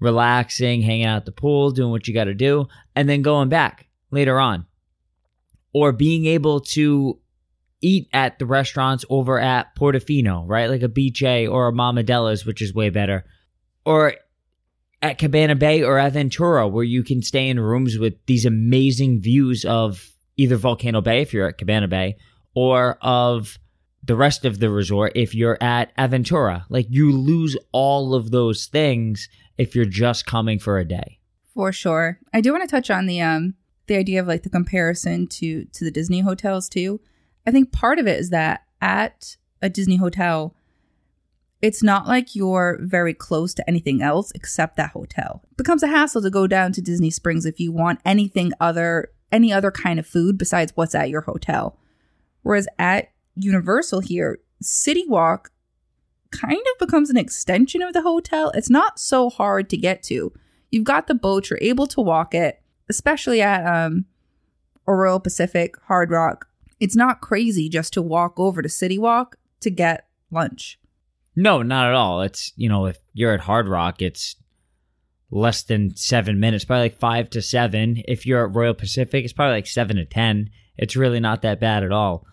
relaxing, 0.00 0.80
hanging 0.80 1.04
out 1.04 1.18
at 1.18 1.24
the 1.26 1.32
pool, 1.32 1.70
doing 1.70 1.90
what 1.90 2.08
you 2.08 2.14
got 2.14 2.24
to 2.24 2.34
do, 2.34 2.66
and 2.94 3.08
then 3.08 3.22
going 3.22 3.48
back 3.48 3.86
later 4.10 4.40
on. 4.40 4.66
Or 5.76 5.92
being 5.92 6.24
able 6.24 6.58
to 6.58 7.18
eat 7.82 8.08
at 8.10 8.38
the 8.38 8.46
restaurants 8.46 9.04
over 9.10 9.38
at 9.38 9.76
Portofino, 9.76 10.42
right? 10.46 10.70
Like 10.70 10.80
a 10.80 11.26
A 11.26 11.46
or 11.48 11.68
a 11.68 11.72
Mama 11.72 12.02
Della's, 12.02 12.46
which 12.46 12.62
is 12.62 12.72
way 12.72 12.88
better. 12.88 13.26
Or 13.84 14.14
at 15.02 15.18
Cabana 15.18 15.54
Bay 15.54 15.82
or 15.82 15.96
Aventura, 15.98 16.72
where 16.72 16.82
you 16.82 17.04
can 17.04 17.20
stay 17.20 17.50
in 17.50 17.60
rooms 17.60 17.98
with 17.98 18.14
these 18.24 18.46
amazing 18.46 19.20
views 19.20 19.66
of 19.66 20.14
either 20.38 20.56
Volcano 20.56 21.02
Bay 21.02 21.20
if 21.20 21.34
you're 21.34 21.46
at 21.46 21.58
Cabana 21.58 21.88
Bay 21.88 22.16
or 22.54 22.96
of 23.02 23.58
the 24.02 24.16
rest 24.16 24.46
of 24.46 24.60
the 24.60 24.70
resort 24.70 25.12
if 25.14 25.34
you're 25.34 25.62
at 25.62 25.94
Aventura. 25.98 26.64
Like 26.70 26.86
you 26.88 27.12
lose 27.12 27.54
all 27.72 28.14
of 28.14 28.30
those 28.30 28.64
things 28.64 29.28
if 29.58 29.76
you're 29.76 29.84
just 29.84 30.24
coming 30.24 30.58
for 30.58 30.78
a 30.78 30.88
day. 30.88 31.18
For 31.52 31.70
sure. 31.70 32.18
I 32.32 32.40
do 32.40 32.52
want 32.52 32.64
to 32.64 32.70
touch 32.74 32.88
on 32.88 33.04
the 33.04 33.20
um 33.20 33.56
the 33.86 33.96
idea 33.96 34.20
of 34.20 34.26
like 34.26 34.42
the 34.42 34.50
comparison 34.50 35.26
to 35.28 35.64
to 35.64 35.84
the 35.84 35.90
Disney 35.90 36.20
hotels 36.20 36.68
too. 36.68 37.00
I 37.46 37.50
think 37.50 37.72
part 37.72 37.98
of 37.98 38.06
it 38.06 38.18
is 38.18 38.30
that 38.30 38.62
at 38.80 39.36
a 39.62 39.68
Disney 39.68 39.96
hotel, 39.96 40.54
it's 41.62 41.82
not 41.82 42.06
like 42.06 42.34
you're 42.34 42.78
very 42.82 43.14
close 43.14 43.54
to 43.54 43.68
anything 43.68 44.02
else 44.02 44.32
except 44.34 44.76
that 44.76 44.90
hotel. 44.90 45.42
It 45.50 45.56
becomes 45.56 45.82
a 45.82 45.88
hassle 45.88 46.22
to 46.22 46.30
go 46.30 46.46
down 46.46 46.72
to 46.72 46.82
Disney 46.82 47.10
Springs 47.10 47.46
if 47.46 47.60
you 47.60 47.72
want 47.72 48.00
anything 48.04 48.52
other 48.60 49.10
any 49.32 49.52
other 49.52 49.70
kind 49.70 49.98
of 49.98 50.06
food 50.06 50.38
besides 50.38 50.72
what's 50.74 50.94
at 50.94 51.10
your 51.10 51.22
hotel. 51.22 51.78
Whereas 52.42 52.68
at 52.78 53.10
Universal 53.34 54.00
here, 54.00 54.38
City 54.62 55.04
Walk 55.06 55.50
kind 56.30 56.52
of 56.52 56.78
becomes 56.78 57.10
an 57.10 57.16
extension 57.16 57.82
of 57.82 57.92
the 57.92 58.02
hotel. 58.02 58.50
It's 58.54 58.70
not 58.70 58.98
so 58.98 59.30
hard 59.30 59.68
to 59.70 59.76
get 59.76 60.02
to. 60.04 60.32
You've 60.70 60.84
got 60.84 61.06
the 61.06 61.14
boat, 61.14 61.50
you're 61.50 61.58
able 61.62 61.86
to 61.88 62.00
walk 62.00 62.34
it, 62.34 62.60
especially 62.88 63.42
at 63.42 63.66
um 63.66 64.06
Royal 64.86 65.20
Pacific, 65.20 65.76
Hard 65.86 66.10
Rock. 66.10 66.48
It's 66.78 66.96
not 66.96 67.20
crazy 67.20 67.68
just 67.68 67.92
to 67.94 68.02
walk 68.02 68.38
over 68.38 68.62
to 68.62 68.68
City 68.68 68.98
Walk 68.98 69.36
to 69.60 69.70
get 69.70 70.06
lunch. 70.30 70.78
No, 71.34 71.62
not 71.62 71.88
at 71.88 71.94
all. 71.94 72.22
It's, 72.22 72.52
you 72.56 72.68
know, 72.68 72.86
if 72.86 72.98
you're 73.12 73.34
at 73.34 73.40
Hard 73.40 73.68
Rock, 73.68 74.00
it's 74.00 74.36
less 75.30 75.62
than 75.64 75.96
seven 75.96 76.40
minutes, 76.40 76.64
probably 76.64 76.84
like 76.84 76.98
five 76.98 77.28
to 77.30 77.42
seven. 77.42 78.02
If 78.06 78.26
you're 78.26 78.46
at 78.46 78.54
Royal 78.54 78.74
Pacific, 78.74 79.24
it's 79.24 79.32
probably 79.32 79.54
like 79.56 79.66
seven 79.66 79.96
to 79.96 80.04
10. 80.04 80.50
It's 80.78 80.96
really 80.96 81.20
not 81.20 81.42
that 81.42 81.60
bad 81.60 81.82
at 81.82 81.92
all. 81.92 82.26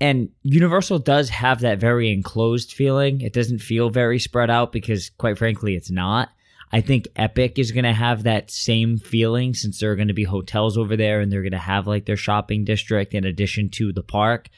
And 0.00 0.30
Universal 0.42 1.00
does 1.00 1.28
have 1.30 1.60
that 1.60 1.78
very 1.78 2.12
enclosed 2.12 2.72
feeling. 2.72 3.20
It 3.20 3.32
doesn't 3.32 3.60
feel 3.60 3.90
very 3.90 4.18
spread 4.18 4.50
out 4.50 4.72
because, 4.72 5.10
quite 5.10 5.38
frankly, 5.38 5.76
it's 5.76 5.90
not. 5.90 6.30
I 6.74 6.80
think 6.80 7.06
Epic 7.14 7.56
is 7.60 7.70
going 7.70 7.84
to 7.84 7.92
have 7.92 8.24
that 8.24 8.50
same 8.50 8.98
feeling 8.98 9.54
since 9.54 9.78
there 9.78 9.92
are 9.92 9.96
going 9.96 10.08
to 10.08 10.12
be 10.12 10.24
hotels 10.24 10.76
over 10.76 10.96
there 10.96 11.20
and 11.20 11.30
they're 11.30 11.42
going 11.42 11.52
to 11.52 11.58
have 11.58 11.86
like 11.86 12.04
their 12.04 12.16
shopping 12.16 12.64
district 12.64 13.14
in 13.14 13.24
addition 13.24 13.68
to 13.74 13.92
the 13.92 14.02
park. 14.02 14.48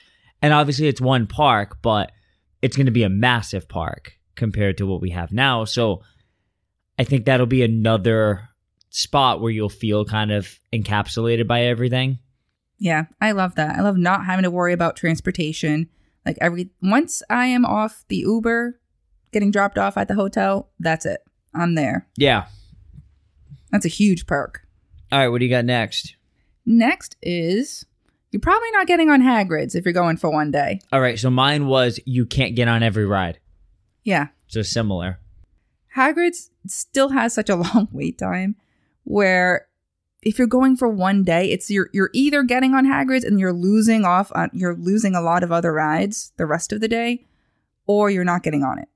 And 0.41 0.55
obviously, 0.55 0.89
it's 0.89 0.99
one 0.99 1.27
park, 1.27 1.83
but 1.83 2.13
it's 2.63 2.75
going 2.75 2.87
to 2.87 2.91
be 2.91 3.03
a 3.03 3.11
massive 3.11 3.69
park 3.69 4.15
compared 4.35 4.79
to 4.79 4.87
what 4.87 5.03
we 5.03 5.11
have 5.11 5.31
now. 5.31 5.67
So 5.67 6.05
I 6.99 7.05
think 7.05 7.27
that'll 7.27 7.45
be 7.45 7.63
another 7.63 8.49
spot 8.89 9.43
where 9.43 9.53
you'll 9.53 9.69
feel 9.69 10.07
kind 10.07 10.33
of 10.33 10.59
encapsulated 10.73 11.47
by 11.47 11.65
everything. 11.65 12.19
Yeah, 12.79 13.05
I 13.21 13.33
love 13.33 13.57
that. 13.57 13.77
I 13.77 13.83
love 13.83 13.99
not 13.99 14.25
having 14.25 14.45
to 14.45 14.51
worry 14.51 14.73
about 14.73 14.97
transportation. 14.97 15.91
Like 16.25 16.39
every 16.41 16.71
once 16.81 17.23
I 17.29 17.49
am 17.49 17.67
off 17.67 18.07
the 18.09 18.17
Uber, 18.17 18.81
getting 19.33 19.51
dropped 19.51 19.77
off 19.77 19.99
at 19.99 20.09
the 20.09 20.15
hotel, 20.15 20.71
that's 20.81 21.05
it. 21.05 21.21
I'm 21.57 21.75
there. 21.75 22.07
Yeah. 22.17 22.47
That's 23.71 23.85
a 23.85 23.89
huge 23.89 24.27
perk. 24.27 24.67
All 25.13 25.19
right, 25.19 25.29
what 25.29 25.39
do 25.39 25.45
you 25.45 25.51
got 25.51 25.65
next? 25.65 26.17
Next 26.65 27.17
is 27.23 27.85
you're 28.31 28.41
probably 28.41 28.71
not 28.73 28.87
getting 28.87 29.11
on 29.11 29.23
Hagrid's 29.23 29.75
if 29.75 29.85
you're 29.85 29.95
going 29.95 30.17
for 30.17 30.31
one 30.31 30.51
day. 30.51 30.81
All 30.93 31.01
right, 31.01 31.19
so 31.19 31.31
mine 31.31 31.67
was 31.67 32.01
you 32.05 32.27
can't 32.27 32.57
get 32.57 32.69
on 32.69 32.83
every 32.83 33.07
ride. 33.07 33.39
Yeah. 34.03 34.29
So 34.49 34.63
similar. 34.63 35.21
Hagrid's 35.97 36.51
still 36.67 37.11
has 37.11 37.35
such 37.35 37.49
a 37.49 37.57
long 37.75 37.89
wait 37.93 38.19
time 38.19 38.57
where 39.05 39.69
if 40.23 40.39
you're 40.39 40.49
going 40.49 40.77
for 40.77 40.89
one 40.89 41.23
day, 41.23 41.51
it's 41.51 41.71
you're 41.71 41.89
you're 41.93 42.11
either 42.13 42.43
getting 42.43 42.75
on 42.75 42.85
Hagrid's 42.85 43.25
and 43.25 43.39
you're 43.39 43.53
losing 43.53 44.05
off 44.05 44.33
on 44.35 44.51
you're 44.53 44.75
losing 44.75 45.15
a 45.15 45.21
lot 45.21 45.45
of 45.45 45.53
other 45.53 45.73
rides 45.73 46.33
the 46.37 46.47
rest 46.47 46.73
of 46.73 46.81
the 46.81 46.89
day, 46.89 47.27
or 47.87 48.11
you're 48.11 48.25
not 48.25 48.43
getting 48.43 48.65
on 48.65 48.79
it. 48.79 48.89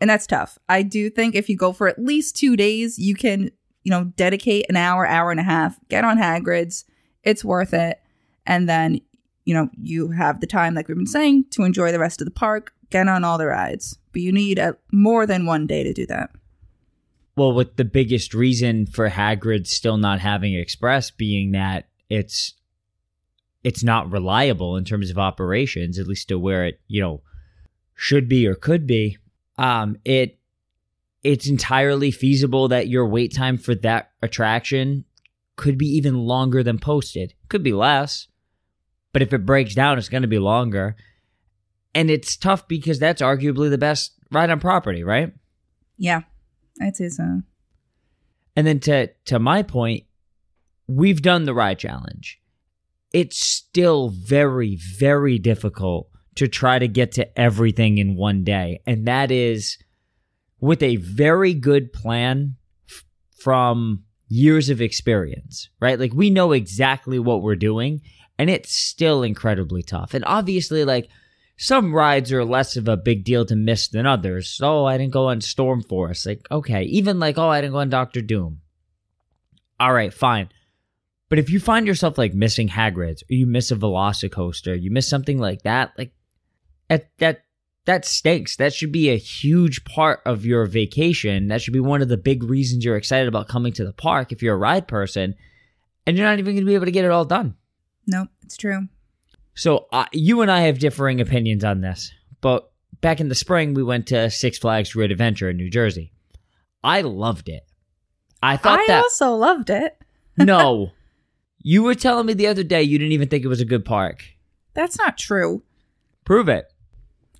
And 0.00 0.08
that's 0.08 0.26
tough. 0.26 0.58
I 0.68 0.82
do 0.82 1.10
think 1.10 1.34
if 1.34 1.48
you 1.48 1.56
go 1.56 1.72
for 1.72 1.86
at 1.88 1.98
least 1.98 2.36
two 2.36 2.56
days, 2.56 2.98
you 2.98 3.14
can, 3.14 3.50
you 3.84 3.90
know, 3.90 4.04
dedicate 4.16 4.66
an 4.68 4.76
hour, 4.76 5.06
hour 5.06 5.30
and 5.30 5.40
a 5.40 5.44
half, 5.44 5.78
get 5.88 6.04
on 6.04 6.18
Hagrid's. 6.18 6.84
It's 7.22 7.44
worth 7.44 7.74
it. 7.74 8.00
And 8.46 8.68
then, 8.68 9.00
you 9.44 9.52
know, 9.52 9.68
you 9.76 10.10
have 10.10 10.40
the 10.40 10.46
time, 10.46 10.74
like 10.74 10.88
we've 10.88 10.96
been 10.96 11.06
saying, 11.06 11.46
to 11.50 11.64
enjoy 11.64 11.92
the 11.92 11.98
rest 11.98 12.20
of 12.20 12.24
the 12.24 12.30
park, 12.30 12.72
get 12.88 13.08
on 13.08 13.24
all 13.24 13.36
the 13.36 13.46
rides. 13.46 13.98
But 14.12 14.22
you 14.22 14.32
need 14.32 14.58
a, 14.58 14.76
more 14.90 15.26
than 15.26 15.44
one 15.44 15.66
day 15.66 15.82
to 15.82 15.92
do 15.92 16.06
that. 16.06 16.30
Well, 17.36 17.52
with 17.52 17.76
the 17.76 17.84
biggest 17.84 18.34
reason 18.34 18.86
for 18.86 19.08
Hagrid 19.08 19.66
still 19.66 19.96
not 19.96 20.20
having 20.20 20.54
Express 20.54 21.10
being 21.10 21.52
that 21.52 21.88
it's 22.08 22.54
it's 23.62 23.84
not 23.84 24.10
reliable 24.10 24.76
in 24.76 24.84
terms 24.84 25.10
of 25.10 25.18
operations, 25.18 25.98
at 25.98 26.06
least 26.06 26.28
to 26.28 26.38
where 26.38 26.64
it, 26.64 26.80
you 26.88 27.00
know, 27.00 27.22
should 27.94 28.28
be 28.28 28.46
or 28.46 28.54
could 28.54 28.86
be. 28.86 29.18
Um, 29.60 29.98
it 30.06 30.38
it's 31.22 31.46
entirely 31.46 32.10
feasible 32.10 32.68
that 32.68 32.88
your 32.88 33.06
wait 33.06 33.34
time 33.34 33.58
for 33.58 33.74
that 33.74 34.10
attraction 34.22 35.04
could 35.56 35.76
be 35.76 35.86
even 35.86 36.14
longer 36.14 36.62
than 36.62 36.78
posted. 36.78 37.34
Could 37.50 37.62
be 37.62 37.74
less, 37.74 38.28
but 39.12 39.20
if 39.20 39.34
it 39.34 39.44
breaks 39.44 39.74
down, 39.74 39.98
it's 39.98 40.08
going 40.08 40.22
to 40.22 40.28
be 40.28 40.38
longer. 40.38 40.96
And 41.94 42.10
it's 42.10 42.38
tough 42.38 42.66
because 42.68 42.98
that's 42.98 43.20
arguably 43.20 43.68
the 43.68 43.76
best 43.76 44.14
ride 44.32 44.48
on 44.48 44.60
property, 44.60 45.04
right? 45.04 45.34
Yeah, 45.98 46.22
I'd 46.80 46.96
say 46.96 47.10
so. 47.10 47.42
And 48.56 48.66
then 48.66 48.80
to 48.80 49.08
to 49.26 49.38
my 49.38 49.62
point, 49.62 50.04
we've 50.86 51.20
done 51.20 51.44
the 51.44 51.54
ride 51.54 51.78
challenge. 51.78 52.40
It's 53.12 53.38
still 53.38 54.08
very 54.08 54.76
very 54.76 55.38
difficult 55.38 56.09
to 56.40 56.48
try 56.48 56.78
to 56.78 56.88
get 56.88 57.12
to 57.12 57.38
everything 57.38 57.98
in 57.98 58.16
one 58.16 58.44
day, 58.44 58.80
and 58.86 59.06
that 59.06 59.30
is 59.30 59.78
with 60.60 60.82
a 60.82 60.96
very 60.96 61.54
good 61.54 61.92
plan 61.92 62.56
f- 62.88 63.04
from 63.38 64.04
years 64.28 64.70
of 64.70 64.80
experience, 64.80 65.68
right? 65.80 65.98
Like 65.98 66.14
we 66.14 66.30
know 66.30 66.52
exactly 66.52 67.18
what 67.18 67.42
we're 67.42 67.56
doing 67.56 68.00
and 68.38 68.48
it's 68.48 68.72
still 68.72 69.22
incredibly 69.22 69.82
tough. 69.82 70.14
And 70.14 70.24
obviously 70.24 70.84
like 70.84 71.10
some 71.56 71.94
rides 71.94 72.32
are 72.32 72.44
less 72.44 72.76
of 72.76 72.88
a 72.88 72.96
big 72.96 73.24
deal 73.24 73.44
to 73.46 73.56
miss 73.56 73.88
than 73.88 74.06
others. 74.06 74.60
Oh, 74.62 74.86
I 74.86 74.96
didn't 74.96 75.12
go 75.12 75.28
on 75.28 75.42
Storm 75.42 75.82
Force. 75.82 76.24
Like, 76.24 76.46
okay. 76.50 76.84
Even 76.84 77.20
like, 77.20 77.36
oh, 77.36 77.48
I 77.48 77.60
didn't 77.60 77.74
go 77.74 77.80
on 77.80 77.90
Doctor 77.90 78.22
Doom. 78.22 78.60
All 79.78 79.92
right, 79.92 80.14
fine. 80.14 80.48
But 81.28 81.38
if 81.38 81.50
you 81.50 81.60
find 81.60 81.86
yourself 81.86 82.16
like 82.16 82.32
missing 82.34 82.68
Hagrid's 82.68 83.22
or 83.22 83.34
you 83.34 83.46
miss 83.46 83.70
a 83.70 83.76
Velocicoaster, 83.76 84.80
you 84.80 84.90
miss 84.90 85.08
something 85.08 85.38
like 85.38 85.62
that, 85.62 85.92
like 85.98 86.12
at 86.90 87.08
that 87.18 87.44
that 87.86 88.04
stinks. 88.04 88.56
That 88.56 88.74
should 88.74 88.92
be 88.92 89.08
a 89.08 89.16
huge 89.16 89.84
part 89.84 90.20
of 90.26 90.44
your 90.44 90.66
vacation. 90.66 91.48
That 91.48 91.62
should 91.62 91.72
be 91.72 91.80
one 91.80 92.02
of 92.02 92.08
the 92.08 92.18
big 92.18 92.42
reasons 92.42 92.84
you're 92.84 92.96
excited 92.96 93.26
about 93.26 93.48
coming 93.48 93.72
to 93.74 93.84
the 93.84 93.92
park 93.92 94.32
if 94.32 94.42
you're 94.42 94.54
a 94.54 94.58
ride 94.58 94.86
person, 94.86 95.34
and 96.06 96.16
you're 96.16 96.26
not 96.26 96.38
even 96.38 96.54
going 96.54 96.64
to 96.64 96.70
be 96.70 96.74
able 96.74 96.84
to 96.84 96.92
get 96.92 97.04
it 97.04 97.10
all 97.10 97.24
done. 97.24 97.54
Nope, 98.06 98.28
it's 98.42 98.56
true. 98.56 98.88
So 99.54 99.86
uh, 99.92 100.06
you 100.12 100.42
and 100.42 100.50
I 100.50 100.60
have 100.62 100.78
differing 100.78 101.20
opinions 101.20 101.64
on 101.64 101.80
this, 101.80 102.12
but 102.40 102.70
back 103.00 103.20
in 103.20 103.28
the 103.28 103.34
spring 103.34 103.74
we 103.74 103.82
went 103.82 104.06
to 104.08 104.30
Six 104.30 104.58
Flags 104.58 104.92
Great 104.92 105.10
Adventure 105.10 105.50
in 105.50 105.56
New 105.56 105.70
Jersey. 105.70 106.12
I 106.82 107.02
loved 107.02 107.48
it. 107.48 107.66
I 108.42 108.56
thought 108.56 108.80
I 108.80 108.84
that 108.88 109.02
also 109.02 109.34
loved 109.34 109.70
it. 109.70 109.96
no, 110.36 110.92
you 111.58 111.82
were 111.82 111.94
telling 111.94 112.26
me 112.26 112.34
the 112.34 112.46
other 112.46 112.62
day 112.62 112.82
you 112.82 112.98
didn't 112.98 113.12
even 113.12 113.28
think 113.28 113.44
it 113.44 113.48
was 113.48 113.60
a 113.60 113.66
good 113.66 113.84
park. 113.84 114.24
That's 114.74 114.98
not 114.98 115.18
true. 115.18 115.62
Prove 116.24 116.48
it. 116.48 116.72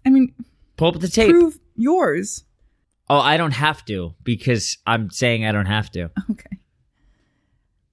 I 0.06 0.10
mean, 0.10 0.34
Pull 0.76 0.88
up 0.94 1.00
the 1.00 1.08
tape. 1.08 1.30
prove 1.30 1.58
yours. 1.76 2.44
Oh, 3.08 3.18
I 3.18 3.36
don't 3.36 3.52
have 3.52 3.84
to 3.86 4.14
because 4.22 4.78
I'm 4.86 5.10
saying 5.10 5.44
I 5.44 5.52
don't 5.52 5.66
have 5.66 5.90
to. 5.92 6.10
Okay. 6.30 6.58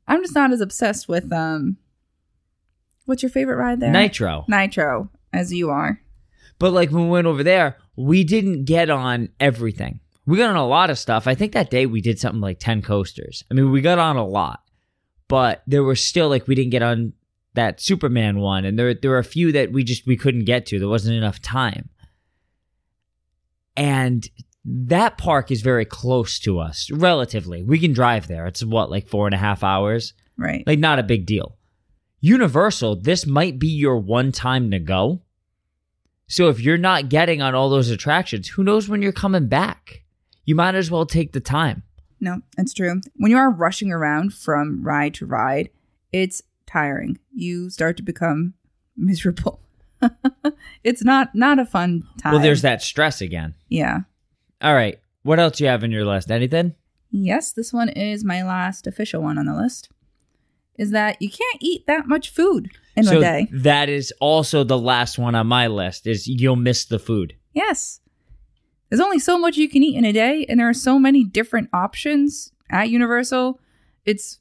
I'm 0.07 0.21
just 0.21 0.35
not 0.35 0.51
as 0.51 0.61
obsessed 0.61 1.09
with 1.09 1.31
um 1.33 1.77
what's 3.05 3.23
your 3.23 3.29
favorite 3.29 3.55
ride 3.57 3.79
there? 3.79 3.91
Nitro. 3.91 4.45
Nitro 4.47 5.09
as 5.33 5.51
you 5.51 5.69
are. 5.69 6.01
But 6.59 6.71
like 6.71 6.91
when 6.91 7.03
we 7.05 7.09
went 7.09 7.27
over 7.27 7.43
there, 7.43 7.77
we 7.95 8.23
didn't 8.23 8.65
get 8.65 8.89
on 8.89 9.29
everything. 9.39 9.99
We 10.25 10.37
got 10.37 10.49
on 10.49 10.55
a 10.55 10.67
lot 10.67 10.89
of 10.89 10.99
stuff. 10.99 11.25
I 11.27 11.35
think 11.35 11.53
that 11.53 11.69
day 11.69 11.85
we 11.85 12.01
did 12.01 12.19
something 12.19 12.41
like 12.41 12.59
10 12.59 12.81
coasters. 12.81 13.43
I 13.49 13.53
mean, 13.53 13.71
we 13.71 13.81
got 13.81 13.99
on 13.99 14.17
a 14.17 14.25
lot. 14.25 14.61
But 15.27 15.63
there 15.67 15.83
were 15.83 15.95
still 15.95 16.29
like 16.29 16.47
we 16.47 16.55
didn't 16.55 16.71
get 16.71 16.81
on 16.83 17.13
that 17.53 17.81
Superman 17.81 18.37
one 18.39 18.65
and 18.65 18.77
there 18.77 18.93
there 18.93 19.09
were 19.11 19.17
a 19.17 19.23
few 19.23 19.51
that 19.53 19.71
we 19.71 19.83
just 19.83 20.05
we 20.05 20.15
couldn't 20.15 20.45
get 20.45 20.65
to. 20.67 20.79
There 20.79 20.87
wasn't 20.87 21.17
enough 21.17 21.41
time. 21.41 21.89
And 23.77 24.27
that 24.65 25.17
park 25.17 25.51
is 25.51 25.61
very 25.61 25.85
close 25.85 26.39
to 26.39 26.59
us, 26.59 26.91
relatively. 26.91 27.63
We 27.63 27.79
can 27.79 27.93
drive 27.93 28.27
there. 28.27 28.47
It's 28.47 28.65
what, 28.65 28.91
like 28.91 29.07
four 29.07 29.27
and 29.27 29.33
a 29.33 29.37
half 29.37 29.63
hours? 29.63 30.13
Right. 30.35 30.65
Like 30.67 30.79
not 30.79 30.99
a 30.99 31.03
big 31.03 31.25
deal. 31.25 31.57
Universal, 32.19 32.97
this 32.97 33.25
might 33.25 33.59
be 33.59 33.67
your 33.67 33.97
one 33.97 34.31
time 34.31 34.71
to 34.71 34.79
go. 34.79 35.21
So 36.27 36.49
if 36.49 36.59
you're 36.59 36.77
not 36.77 37.07
getting 37.07 37.41
on 37.41 37.55
all 37.55 37.69
those 37.69 37.89
attractions, 37.89 38.49
who 38.49 38.63
knows 38.63 38.89
when 38.89 39.01
you're 39.01 39.13
coming 39.13 39.47
back? 39.47 40.03
You 40.43 40.55
might 40.55 40.75
as 40.75 40.91
well 40.91 41.05
take 41.05 41.31
the 41.31 41.39
time. 41.39 41.83
No, 42.19 42.41
it's 42.57 42.73
true. 42.73 42.99
When 43.15 43.31
you 43.31 43.37
are 43.37 43.51
rushing 43.51 43.91
around 43.91 44.33
from 44.33 44.83
ride 44.83 45.13
to 45.15 45.25
ride, 45.25 45.69
it's 46.11 46.41
tiring. 46.65 47.19
You 47.33 47.69
start 47.69 47.95
to 47.97 48.03
become 48.03 48.55
miserable. 48.97 49.61
it's 50.83 51.03
not 51.03 51.33
not 51.33 51.59
a 51.59 51.65
fun 51.65 52.07
time. 52.21 52.33
Well, 52.33 52.41
there's 52.41 52.61
that 52.61 52.81
stress 52.81 53.21
again. 53.21 53.55
Yeah. 53.69 54.01
All 54.61 54.73
right. 54.73 54.99
What 55.23 55.39
else 55.39 55.59
you 55.59 55.67
have 55.67 55.83
in 55.83 55.91
your 55.91 56.05
list? 56.05 56.31
Anything? 56.31 56.75
Yes, 57.11 57.51
this 57.51 57.73
one 57.73 57.89
is 57.89 58.23
my 58.23 58.43
last 58.43 58.87
official 58.87 59.21
one 59.21 59.37
on 59.37 59.45
the 59.45 59.55
list. 59.55 59.89
Is 60.77 60.91
that 60.91 61.21
you 61.21 61.29
can't 61.29 61.57
eat 61.59 61.87
that 61.87 62.07
much 62.07 62.29
food 62.29 62.69
in 62.95 63.03
so 63.03 63.17
a 63.17 63.21
day. 63.21 63.47
that 63.51 63.89
is 63.89 64.13
also 64.19 64.63
the 64.63 64.77
last 64.77 65.17
one 65.17 65.33
on 65.35 65.47
my 65.47 65.67
list 65.67 66.05
is 66.05 66.27
you'll 66.27 66.55
miss 66.55 66.85
the 66.85 66.99
food. 66.99 67.35
Yes. 67.53 67.99
There's 68.89 68.99
only 69.01 69.19
so 69.19 69.37
much 69.37 69.57
you 69.57 69.67
can 69.67 69.83
eat 69.83 69.97
in 69.97 70.05
a 70.05 70.13
day, 70.13 70.45
and 70.47 70.59
there 70.59 70.69
are 70.69 70.73
so 70.73 70.97
many 70.99 71.23
different 71.23 71.69
options 71.73 72.51
at 72.69 72.89
Universal. 72.89 73.59
It's 74.05 74.39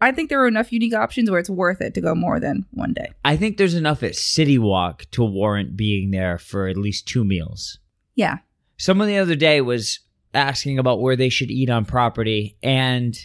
I 0.00 0.12
think 0.12 0.30
there 0.30 0.40
are 0.42 0.48
enough 0.48 0.72
unique 0.72 0.94
options 0.94 1.30
where 1.30 1.38
it's 1.38 1.50
worth 1.50 1.80
it 1.80 1.94
to 1.94 2.00
go 2.00 2.14
more 2.14 2.40
than 2.40 2.64
one 2.70 2.94
day. 2.94 3.10
I 3.24 3.36
think 3.36 3.56
there's 3.56 3.74
enough 3.74 4.02
at 4.02 4.16
City 4.16 4.58
Walk 4.58 5.04
to 5.10 5.22
warrant 5.24 5.76
being 5.76 6.10
there 6.10 6.38
for 6.38 6.68
at 6.68 6.76
least 6.76 7.06
two 7.06 7.24
meals. 7.24 7.78
Yeah. 8.14 8.38
Someone 8.78 9.08
the 9.08 9.18
other 9.18 9.36
day 9.36 9.60
was 9.60 10.00
asking 10.32 10.78
about 10.78 11.00
where 11.00 11.16
they 11.16 11.28
should 11.28 11.50
eat 11.50 11.68
on 11.68 11.84
property, 11.84 12.56
and 12.62 13.18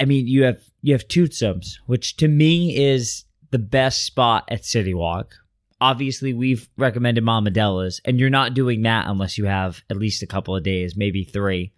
I 0.00 0.04
mean, 0.04 0.26
you 0.26 0.44
have 0.44 0.60
you 0.82 0.94
have 0.94 1.06
Toothsome's, 1.06 1.78
which 1.86 2.16
to 2.16 2.26
me 2.26 2.76
is 2.76 3.24
the 3.50 3.58
best 3.58 4.04
spot 4.04 4.44
at 4.48 4.64
City 4.64 4.94
Walk. 4.94 5.34
Obviously, 5.80 6.32
we've 6.34 6.68
recommended 6.76 7.24
Mama 7.24 7.50
Della's, 7.50 8.00
and 8.04 8.18
you're 8.18 8.30
not 8.30 8.54
doing 8.54 8.82
that 8.82 9.06
unless 9.06 9.38
you 9.38 9.44
have 9.46 9.82
at 9.88 9.96
least 9.96 10.22
a 10.22 10.26
couple 10.26 10.56
of 10.56 10.62
days, 10.62 10.96
maybe 10.96 11.24
three. 11.24 11.72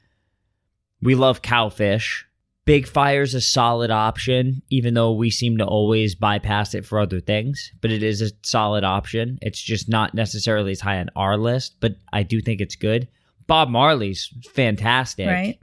We 1.01 1.15
love 1.15 1.43
Cowfish. 1.43 2.25
Big 2.65 2.87
Fire's 2.87 3.35
a 3.35 3.41
solid 3.41 3.91
option, 3.91 4.63
even 4.71 4.95
though 4.95 5.13
we 5.13 5.31
seem 5.31 5.59
to 5.59 5.65
always 5.67 6.15
bypass 6.15 6.75
it 6.75 6.87
for 6.87 7.01
other 7.01 7.21
things. 7.21 7.73
But 7.81 7.91
it 7.91 8.03
is 8.05 8.23
a 8.23 8.31
solid 8.43 8.85
option. 8.85 9.39
It's 9.43 9.61
just 9.61 9.89
not 9.89 10.15
necessarily 10.15 10.71
as 10.71 10.81
high 10.81 11.01
on 11.01 11.11
our 11.17 11.37
list, 11.37 11.77
but 11.81 11.97
I 12.13 12.23
do 12.23 12.41
think 12.41 12.61
it's 12.61 12.77
good. 12.77 13.09
Bob 13.49 13.69
Marley's 13.69 14.33
fantastic. 14.55 15.27
Right. 15.27 15.59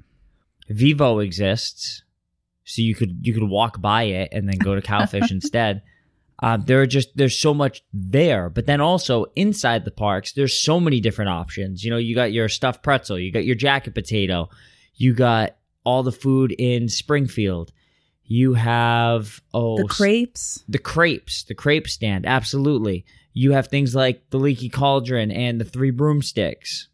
Vivo 0.67 1.19
exists, 1.19 2.03
so 2.65 2.81
you 2.81 2.93
could 2.93 3.17
you 3.21 3.33
could 3.33 3.43
walk 3.43 3.81
by 3.81 4.03
it 4.03 4.29
and 4.33 4.47
then 4.47 4.57
go 4.57 4.75
to 4.75 4.81
Cowfish 4.81 5.31
instead. 5.31 5.81
Um, 6.41 6.63
there 6.65 6.81
are 6.81 6.85
just 6.85 7.15
there's 7.15 7.37
so 7.37 7.53
much 7.53 7.81
there, 7.93 8.49
but 8.49 8.65
then 8.65 8.81
also 8.81 9.25
inside 9.35 9.85
the 9.85 9.91
parks, 9.91 10.33
there's 10.33 10.57
so 10.57 10.79
many 10.79 10.99
different 10.99 11.29
options. 11.29 11.83
You 11.83 11.91
know, 11.91 11.97
you 11.97 12.13
got 12.13 12.33
your 12.33 12.49
stuffed 12.49 12.83
pretzel, 12.83 13.17
you 13.17 13.31
got 13.31 13.45
your 13.45 13.55
jacket 13.55 13.95
potato, 13.95 14.49
you 14.95 15.13
got 15.13 15.55
all 15.89 16.03
the 16.03 16.11
food 16.11 16.51
in 16.59 16.87
Springfield. 16.87 17.71
You 18.23 18.53
have 18.53 19.41
oh 19.55 19.77
The 19.77 19.87
crepes. 19.87 20.63
the 20.69 20.77
crepes, 20.77 21.43
the 21.43 21.55
crepe 21.55 21.87
stand, 21.87 22.27
absolutely. 22.27 23.05
You 23.33 23.53
have 23.53 23.67
things 23.67 23.95
like 23.95 24.29
the 24.29 24.37
leaky 24.37 24.69
cauldron 24.69 25.31
and 25.31 25.59
the 25.59 25.65
three 25.65 25.89
broomsticks. 25.89 26.89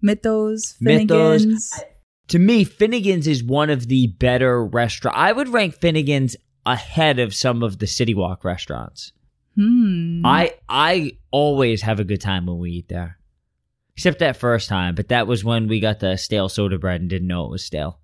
Mythos, 0.00 0.76
Mythos. 0.80 1.80
To 2.28 2.38
me, 2.38 2.64
Finnegan's 2.64 3.26
is 3.26 3.42
one 3.42 3.68
of 3.70 3.88
the 3.88 4.06
better 4.18 4.64
restaurant. 4.64 5.16
I 5.16 5.32
would 5.32 5.48
rank 5.48 5.74
Finnegan's 5.74 6.36
ahead 6.64 7.18
of 7.18 7.34
some 7.34 7.62
of 7.62 7.78
the 7.78 7.86
City 7.86 8.14
Walk 8.14 8.44
restaurants. 8.44 9.12
Hmm. 9.56 10.22
I 10.24 10.54
I 10.68 11.18
always 11.30 11.82
have 11.82 12.00
a 12.00 12.04
good 12.04 12.20
time 12.20 12.46
when 12.46 12.58
we 12.58 12.70
eat 12.70 12.88
there. 12.88 13.18
Except 13.96 14.18
that 14.20 14.36
first 14.36 14.68
time, 14.68 14.94
but 14.94 15.08
that 15.08 15.26
was 15.26 15.44
when 15.44 15.68
we 15.68 15.78
got 15.80 16.00
the 16.00 16.16
stale 16.16 16.48
soda 16.48 16.78
bread 16.78 17.00
and 17.00 17.08
didn't 17.10 17.28
know 17.28 17.44
it 17.44 17.50
was 17.50 17.64
stale. 17.64 18.00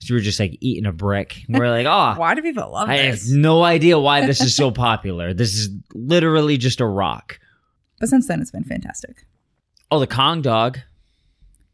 So 0.00 0.14
we 0.14 0.18
were 0.18 0.22
just 0.24 0.40
like 0.40 0.56
eating 0.60 0.86
a 0.86 0.92
brick. 0.92 1.44
And 1.46 1.58
we're 1.58 1.68
like, 1.70 1.86
oh, 1.86 2.14
Why 2.18 2.34
do 2.34 2.42
people 2.42 2.70
love 2.72 2.88
this? 2.88 2.98
I 3.00 3.02
have 3.04 3.20
no 3.30 3.62
idea 3.62 3.98
why 3.98 4.26
this 4.26 4.40
is 4.40 4.56
so 4.56 4.70
popular. 4.88 5.32
This 5.34 5.54
is 5.54 5.68
literally 5.94 6.56
just 6.56 6.80
a 6.80 6.86
rock. 6.86 7.38
But 7.98 8.08
since 8.08 8.26
then, 8.26 8.40
it's 8.40 8.50
been 8.50 8.64
fantastic. 8.64 9.26
Oh, 9.90 10.00
the 10.00 10.06
Kong 10.06 10.40
dog. 10.42 10.78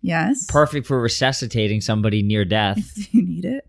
Yes. 0.03 0.47
Perfect 0.51 0.87
for 0.87 1.01
resuscitating 1.01 1.81
somebody 1.81 2.23
near 2.23 2.45
death. 2.45 2.79
If 2.99 3.15
you 3.15 3.23
need 3.25 3.45
it. 3.45 3.65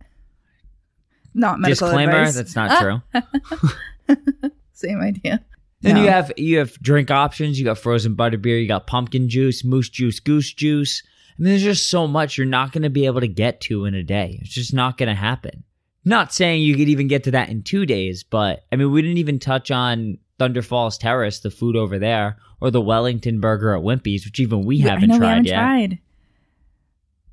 Not 1.34 1.60
medical 1.60 1.88
Disclaimer, 1.88 2.12
advice. 2.13 2.36
that's 2.36 2.56
not 2.56 2.82
true. 2.82 3.02
Same 4.74 5.02
idea. 5.02 5.43
Then 5.82 5.96
No. 5.96 6.04
you 6.04 6.10
have 6.10 6.32
you 6.38 6.58
have 6.58 6.74
drink 6.82 7.12
options. 7.12 7.60
You 7.60 7.65
got 7.65 7.78
frozen 7.78 8.15
butterbeer. 8.15 8.60
You 8.60 8.67
got 8.67 8.88
pumpkin 8.88 9.30
juice, 9.30 9.63
moose 9.63 9.89
juice, 9.89 10.20
goose 10.20 10.52
juice. 10.52 11.04
I 11.38 11.41
mean, 11.43 11.52
there's 11.52 11.63
just 11.63 11.89
so 11.89 12.08
much 12.08 12.38
you're 12.38 12.47
not 12.47 12.71
going 12.71 12.84
to 12.84 12.89
be 12.89 13.06
able 13.06 13.21
to 13.21 13.28
get 13.28 13.62
to 13.62 13.86
in 13.86 13.93
a 13.93 14.04
day. 14.04 14.39
It's 14.41 14.54
just 14.54 14.73
not 14.73 14.97
going 14.97 15.10
to 15.10 15.15
happen. 15.15 15.63
Not 16.04 16.34
saying 16.34 16.62
you 16.63 16.76
could 16.76 16.89
even 16.89 17.08
get 17.08 17.26
to 17.26 17.32
that 17.32 17.50
in 17.50 17.63
two 17.63 17.86
days, 17.86 18.23
but 18.23 18.65
I 18.71 18.76
mean, 18.78 18.91
we 18.91 19.02
didn't 19.02 19.17
even 19.17 19.39
touch 19.39 19.69
on 19.71 20.17
Thunder 20.39 20.62
Falls 20.62 20.97
Terrace, 20.97 21.39
the 21.39 21.52
food 21.52 21.76
over 21.76 22.00
there, 22.00 22.38
or 22.62 22.71
the 22.71 22.82
Wellington 22.82 23.39
Burger 23.39 23.76
at 23.76 23.84
Wimpy's, 23.84 24.26
which 24.26 24.39
even 24.39 24.65
we 24.65 24.78
Yeah, 24.78 24.91
haven't 24.91 25.12
I 25.12 25.13
know 25.13 25.17
tried 25.17 25.26
we 25.26 25.30
haven't 25.30 25.45
yet. 25.45 25.56
tried. 25.56 26.00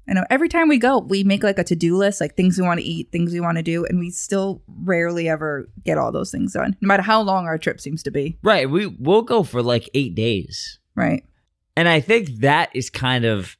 I 0.06 0.12
know 0.12 0.24
every 0.28 0.48
time 0.50 0.68
we 0.68 0.76
go, 0.76 0.98
we 0.98 1.24
make 1.24 1.42
like 1.42 1.58
a 1.58 1.64
to 1.64 1.74
do 1.76 1.96
list, 1.96 2.20
like 2.20 2.36
things 2.36 2.58
we 2.58 2.66
want 2.66 2.78
to 2.80 2.84
eat, 2.84 3.10
things 3.10 3.32
we 3.32 3.40
want 3.40 3.56
to 3.56 3.62
do, 3.62 3.86
and 3.86 3.98
we 3.98 4.10
still 4.10 4.60
rarely 4.82 5.28
ever 5.30 5.66
get 5.82 5.96
all 5.96 6.12
those 6.12 6.30
things 6.30 6.52
done, 6.52 6.76
no 6.82 6.86
matter 6.86 7.02
how 7.02 7.22
long 7.22 7.46
our 7.46 7.56
trip 7.56 7.80
seems 7.80 8.02
to 8.02 8.10
be. 8.10 8.36
Right? 8.42 8.68
We 8.68 8.86
we'll 8.86 9.22
go 9.22 9.42
for 9.44 9.62
like 9.62 9.88
eight 9.94 10.14
days. 10.14 10.78
Right. 10.94 11.24
And 11.76 11.88
I 11.88 12.00
think 12.00 12.40
that 12.40 12.68
is 12.74 12.90
kind 12.90 13.24
of 13.24 13.56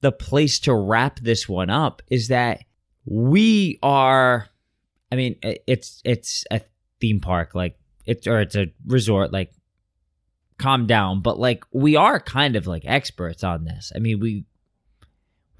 the 0.00 0.12
place 0.12 0.60
to 0.60 0.74
wrap 0.74 1.20
this 1.20 1.48
one 1.48 1.70
up 1.70 2.02
is 2.08 2.28
that 2.28 2.60
we 3.04 3.78
are 3.82 4.48
I 5.12 5.16
mean 5.16 5.36
it's 5.42 6.00
it's 6.04 6.44
a 6.50 6.60
theme 7.00 7.20
park 7.20 7.54
like 7.54 7.78
it's 8.06 8.26
or 8.26 8.40
it's 8.40 8.56
a 8.56 8.72
resort 8.86 9.32
like 9.32 9.52
calm 10.58 10.86
down 10.86 11.20
but 11.22 11.38
like 11.38 11.64
we 11.72 11.96
are 11.96 12.20
kind 12.20 12.56
of 12.56 12.66
like 12.66 12.82
experts 12.84 13.44
on 13.44 13.64
this. 13.64 13.92
I 13.94 13.98
mean 13.98 14.20
we've 14.20 14.44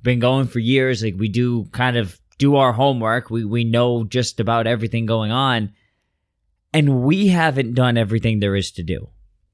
been 0.02 0.20
going 0.20 0.46
for 0.46 0.58
years 0.58 1.02
like 1.02 1.14
we 1.16 1.28
do 1.28 1.66
kind 1.72 1.96
of 1.96 2.18
do 2.38 2.56
our 2.56 2.72
homework. 2.72 3.30
We 3.30 3.44
we 3.44 3.64
know 3.64 4.04
just 4.04 4.40
about 4.40 4.66
everything 4.66 5.06
going 5.06 5.32
on 5.32 5.74
and 6.72 7.02
we 7.02 7.28
haven't 7.28 7.74
done 7.74 7.98
everything 7.98 8.40
there 8.40 8.56
is 8.56 8.72
to 8.72 8.82
do 8.82 9.08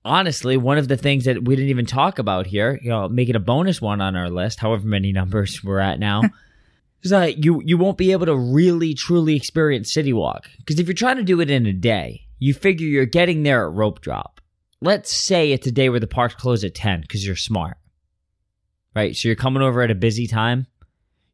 honestly, 0.07 0.57
one 0.57 0.79
of 0.79 0.89
the 0.89 0.97
things 0.97 1.25
that 1.25 1.45
we 1.45 1.57
didn't 1.57 1.71
even 1.71 1.87
talk 1.87 2.19
about 2.19 2.47
here, 2.47 2.79
you 2.83 2.89
know, 2.89 3.09
make 3.09 3.29
it 3.29 3.37
a 3.37 3.41
bonus 3.41 3.81
one 3.81 4.01
on 4.01 4.17
our 4.17 4.31
list, 4.31 4.61
however 4.61 4.87
many 4.87 5.13
numbers 5.21 5.63
we're 5.63 5.81
at 5.81 5.99
now, 5.99 6.23
is 7.03 7.11
that 7.11 7.45
you 7.45 7.61
you 7.65 7.77
won't 7.77 7.99
be 7.99 8.13
able 8.13 8.27
to 8.27 8.37
really 8.37 8.95
truly 8.95 9.37
experience 9.37 9.93
City 9.93 10.13
Walk 10.13 10.49
because 10.59 10.79
if 10.79 10.87
you're 10.87 10.95
trying 10.95 11.17
to 11.17 11.23
do 11.23 11.41
it 11.41 11.51
in 11.51 11.67
a 11.67 11.73
day, 11.73 12.27
you 12.39 12.55
figure 12.55 12.87
you're 12.87 13.07
getting 13.07 13.43
there 13.43 13.67
at 13.67 13.75
rope 13.75 14.01
drop. 14.01 14.41
Let's 14.81 15.13
say 15.13 15.53
it's 15.53 15.67
a 15.67 15.73
day 15.73 15.89
where 15.89 16.01
the 16.01 16.07
parks 16.07 16.35
close 16.35 16.65
at 16.65 16.75
ten 16.75 17.01
because 17.01 17.27
you're 17.27 17.37
smart, 17.37 17.77
right? 18.95 19.15
So 19.17 19.29
you're 19.29 19.37
coming 19.37 19.63
over 19.63 19.83
at 19.83 19.91
a 19.91 19.95
busy 19.95 20.27
time. 20.27 20.67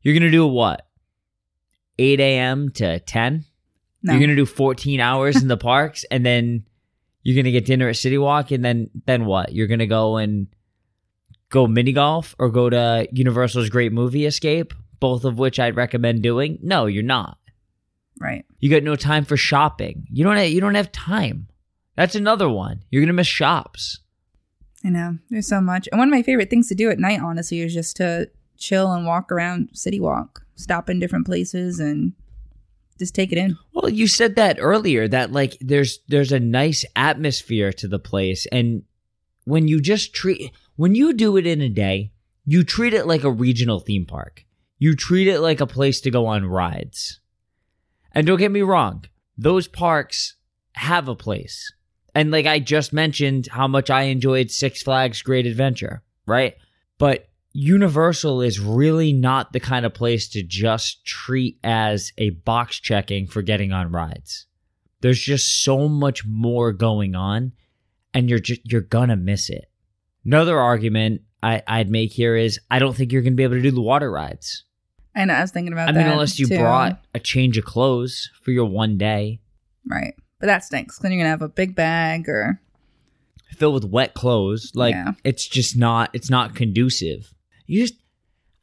You're 0.03 0.15
gonna 0.15 0.31
do 0.31 0.47
what? 0.47 0.87
8 1.99 2.21
a.m. 2.21 2.71
to 2.71 2.99
10. 3.01 3.45
No. 4.03 4.13
You're 4.13 4.21
gonna 4.21 4.35
do 4.35 4.47
14 4.47 4.99
hours 4.99 5.41
in 5.41 5.49
the 5.49 5.57
parks, 5.59 6.05
and 6.11 6.25
then 6.27 6.65
you're 7.23 7.37
gonna 7.37 7.53
get 7.53 7.65
dinner 7.65 7.89
at 7.89 7.97
City 7.97 8.19
Walk, 8.19 8.51
and 8.51 8.65
then 8.65 8.91
then 9.07 9.25
what? 9.27 9.53
You're 9.53 9.67
gonna 9.69 9.87
go 9.87 10.17
and 10.17 10.47
go 11.51 11.67
mini 11.67 11.93
golf 11.93 12.35
or 12.39 12.51
go 12.51 12.71
to 12.71 13.07
Universal's 13.13 13.69
Great 13.69 13.93
Movie 13.93 14.27
Escape, 14.27 14.73
both 15.01 15.25
of 15.25 15.39
which 15.39 15.61
I'd 15.61 15.77
recommend 15.77 16.23
doing. 16.23 16.59
No, 16.63 16.87
you're 16.87 17.03
not. 17.03 17.39
right. 18.19 18.45
You 18.61 18.71
got 18.71 18.83
no 18.85 18.97
time 18.97 19.25
for 19.25 19.37
shopping. 19.37 20.07
You 20.11 20.25
don't. 20.25 20.37
Have, 20.37 20.49
you 20.51 20.61
don't 20.61 20.75
have 20.77 20.93
time. 20.93 21.49
That's 21.97 22.15
another 22.15 22.49
one. 22.49 22.83
You're 22.91 23.03
gonna 23.03 23.13
miss 23.13 23.27
shops. 23.27 24.01
I 24.85 24.89
know. 24.89 25.19
There's 25.31 25.47
so 25.49 25.61
much. 25.61 25.89
And 25.93 25.99
one 25.99 26.09
of 26.09 26.13
my 26.13 26.23
favorite 26.23 26.51
things 26.51 26.69
to 26.69 26.75
do 26.75 26.91
at 26.91 26.99
night, 26.99 27.21
honestly, 27.21 27.61
is 27.61 27.73
just 27.75 27.97
to 27.99 28.31
chill 28.57 28.93
and 28.93 29.07
walk 29.07 29.31
around 29.31 29.69
City 29.73 30.01
Walk, 30.01 30.45
stop 30.57 30.89
in 30.91 30.99
different 30.99 31.27
places 31.27 31.79
and 31.79 32.15
just 33.03 33.15
take 33.15 33.33
it 33.33 33.39
in. 33.39 33.59
Well, 33.75 33.89
you 33.89 34.07
said 34.07 34.37
that 34.37 34.59
earlier 34.61 35.09
that 35.09 35.33
like 35.33 35.57
there's 35.61 35.99
there's 36.09 36.33
a 36.33 36.41
nice 36.41 36.85
atmosphere 36.95 37.73
to 37.75 37.89
the 37.89 37.99
place 37.99 38.47
and 38.53 38.85
when 39.45 39.67
you 39.67 39.81
just 39.81 40.15
treat 40.15 40.53
when 40.77 40.95
you 40.95 41.13
do 41.13 41.37
it 41.37 41.47
in 41.47 41.61
a 41.61 41.69
day, 41.69 42.13
you 42.45 42.65
treat 42.65 42.95
it 42.95 43.07
like 43.07 43.25
a 43.25 43.31
regional 43.31 43.81
theme 43.81 44.07
park. 44.07 44.45
You 44.79 44.95
treat 44.97 45.29
it 45.29 45.41
like 45.41 45.61
a 45.61 45.67
place 45.67 46.01
to 46.03 46.11
go 46.11 46.27
on 46.27 46.47
rides. 46.47 47.21
And 48.13 48.27
don't 48.27 48.39
get 48.39 48.51
me 48.51 48.63
wrong, 48.63 49.05
those 49.37 49.69
parks 49.69 50.37
have 50.75 51.09
a 51.09 51.15
place. 51.15 51.73
And 52.15 52.31
like 52.31 52.47
I 52.47 52.59
just 52.59 52.93
mentioned 52.93 53.49
how 53.49 53.67
much 53.67 53.91
I 53.91 54.03
enjoyed 54.05 54.51
Six 54.51 54.83
Flags 54.83 55.23
Great 55.23 55.47
Adventure, 55.47 56.03
right? 56.27 56.57
But 56.99 57.29
Universal 57.55 58.41
is 58.43 58.59
really 58.61 59.13
not 59.13 59.53
the 59.53 59.61
kind 59.61 59.85
of 59.85 59.93
place 59.93 60.29
to 60.31 60.43
just 60.43 61.05
treat 61.05 61.59
as 61.63 62.13
a 62.17 62.31
box 62.31 62.81
checking 62.81 63.27
for 63.27 63.43
getting 63.43 63.73
on 63.73 63.93
rides. 63.93 64.47
There's 65.03 65.21
just 65.21 65.63
so 65.63 65.89
much 65.89 66.25
more 66.25 66.73
going 66.73 67.15
on, 67.15 67.53
and 68.15 68.31
you're 68.31 68.39
just 68.39 68.61
you're 68.65 68.81
gonna 68.81 69.17
miss 69.17 69.51
it. 69.51 69.67
Another 70.25 70.59
argument 70.59 71.23
I, 71.43 71.63
I'd 71.67 71.91
make 71.91 72.13
here 72.13 72.37
is 72.37 72.59
I 72.71 72.79
don't 72.79 72.97
think 72.97 73.13
you're 73.13 73.23
gonna 73.23 73.35
be 73.37 73.43
able 73.43 73.57
to 73.57 73.63
do 73.63 73.71
the 73.71 73.81
water 73.83 74.11
rides. 74.11 74.65
And 75.15 75.31
I 75.31 75.43
was 75.43 75.51
thinking 75.51 75.73
about 75.75 75.91
I 75.91 75.93
that. 75.93 75.99
mean, 76.05 76.09
unless 76.13 76.39
you 76.39 76.47
too. 76.47 76.57
brought 76.59 77.05
a 77.15 77.21
change 77.21 77.59
of 77.59 77.65
clothes 77.67 78.31
for 78.43 78.51
your 78.51 78.65
one 78.65 78.97
day, 78.97 79.41
Right. 79.85 80.15
But 80.39 80.47
that 80.47 80.65
stinks. 80.65 80.99
Then 81.01 81.13
you're 81.13 81.25
to 81.25 81.29
have 81.29 81.43
a 81.43 81.49
big 81.49 81.75
bag 81.75 82.29
or. 82.29 82.61
filled 83.57 83.75
with 83.75 83.85
wet 83.85 84.15
clothes. 84.15 84.73
Like 84.75 84.95
Yeah. 84.95 85.13
it's 85.25 85.47
just 85.47 85.77
not 85.77 86.09
it's 86.15 86.31
not 86.31 86.55
conducive. 86.55 87.35
You 87.67 87.83
just 87.83 87.95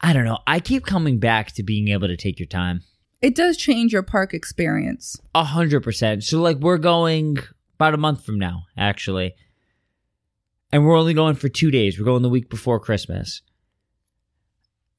I 0.02 0.14
don't 0.14 0.26
know. 0.26 0.40
I 0.48 0.60
keep 0.60 0.86
coming 0.86 1.20
back 1.20 1.52
to 1.54 1.64
being 1.64 1.90
able 1.90 2.08
to 2.08 2.18
take 2.18 2.40
your 2.40 2.48
time. 2.48 2.84
It 3.22 3.36
does 3.36 3.58
change 3.58 3.92
your 3.92 4.04
park 4.04 4.34
experience. 4.34 5.18
A 5.36 5.44
hundred 5.44 5.84
percent. 5.84 6.24
So 6.24 6.42
like 6.42 6.58
we're 6.58 6.78
going 6.78 7.38
about 7.76 7.94
a 7.94 7.98
month 7.98 8.26
from 8.26 8.40
now, 8.40 8.64
actually. 8.78 9.36
And 10.72 10.86
we're 10.86 10.98
only 10.98 11.14
going 11.14 11.36
for 11.36 11.50
two 11.50 11.72
days. 11.72 12.00
We're 12.00 12.06
going 12.06 12.22
the 12.22 12.30
week 12.30 12.50
before 12.50 12.80
Christmas. 12.80 13.42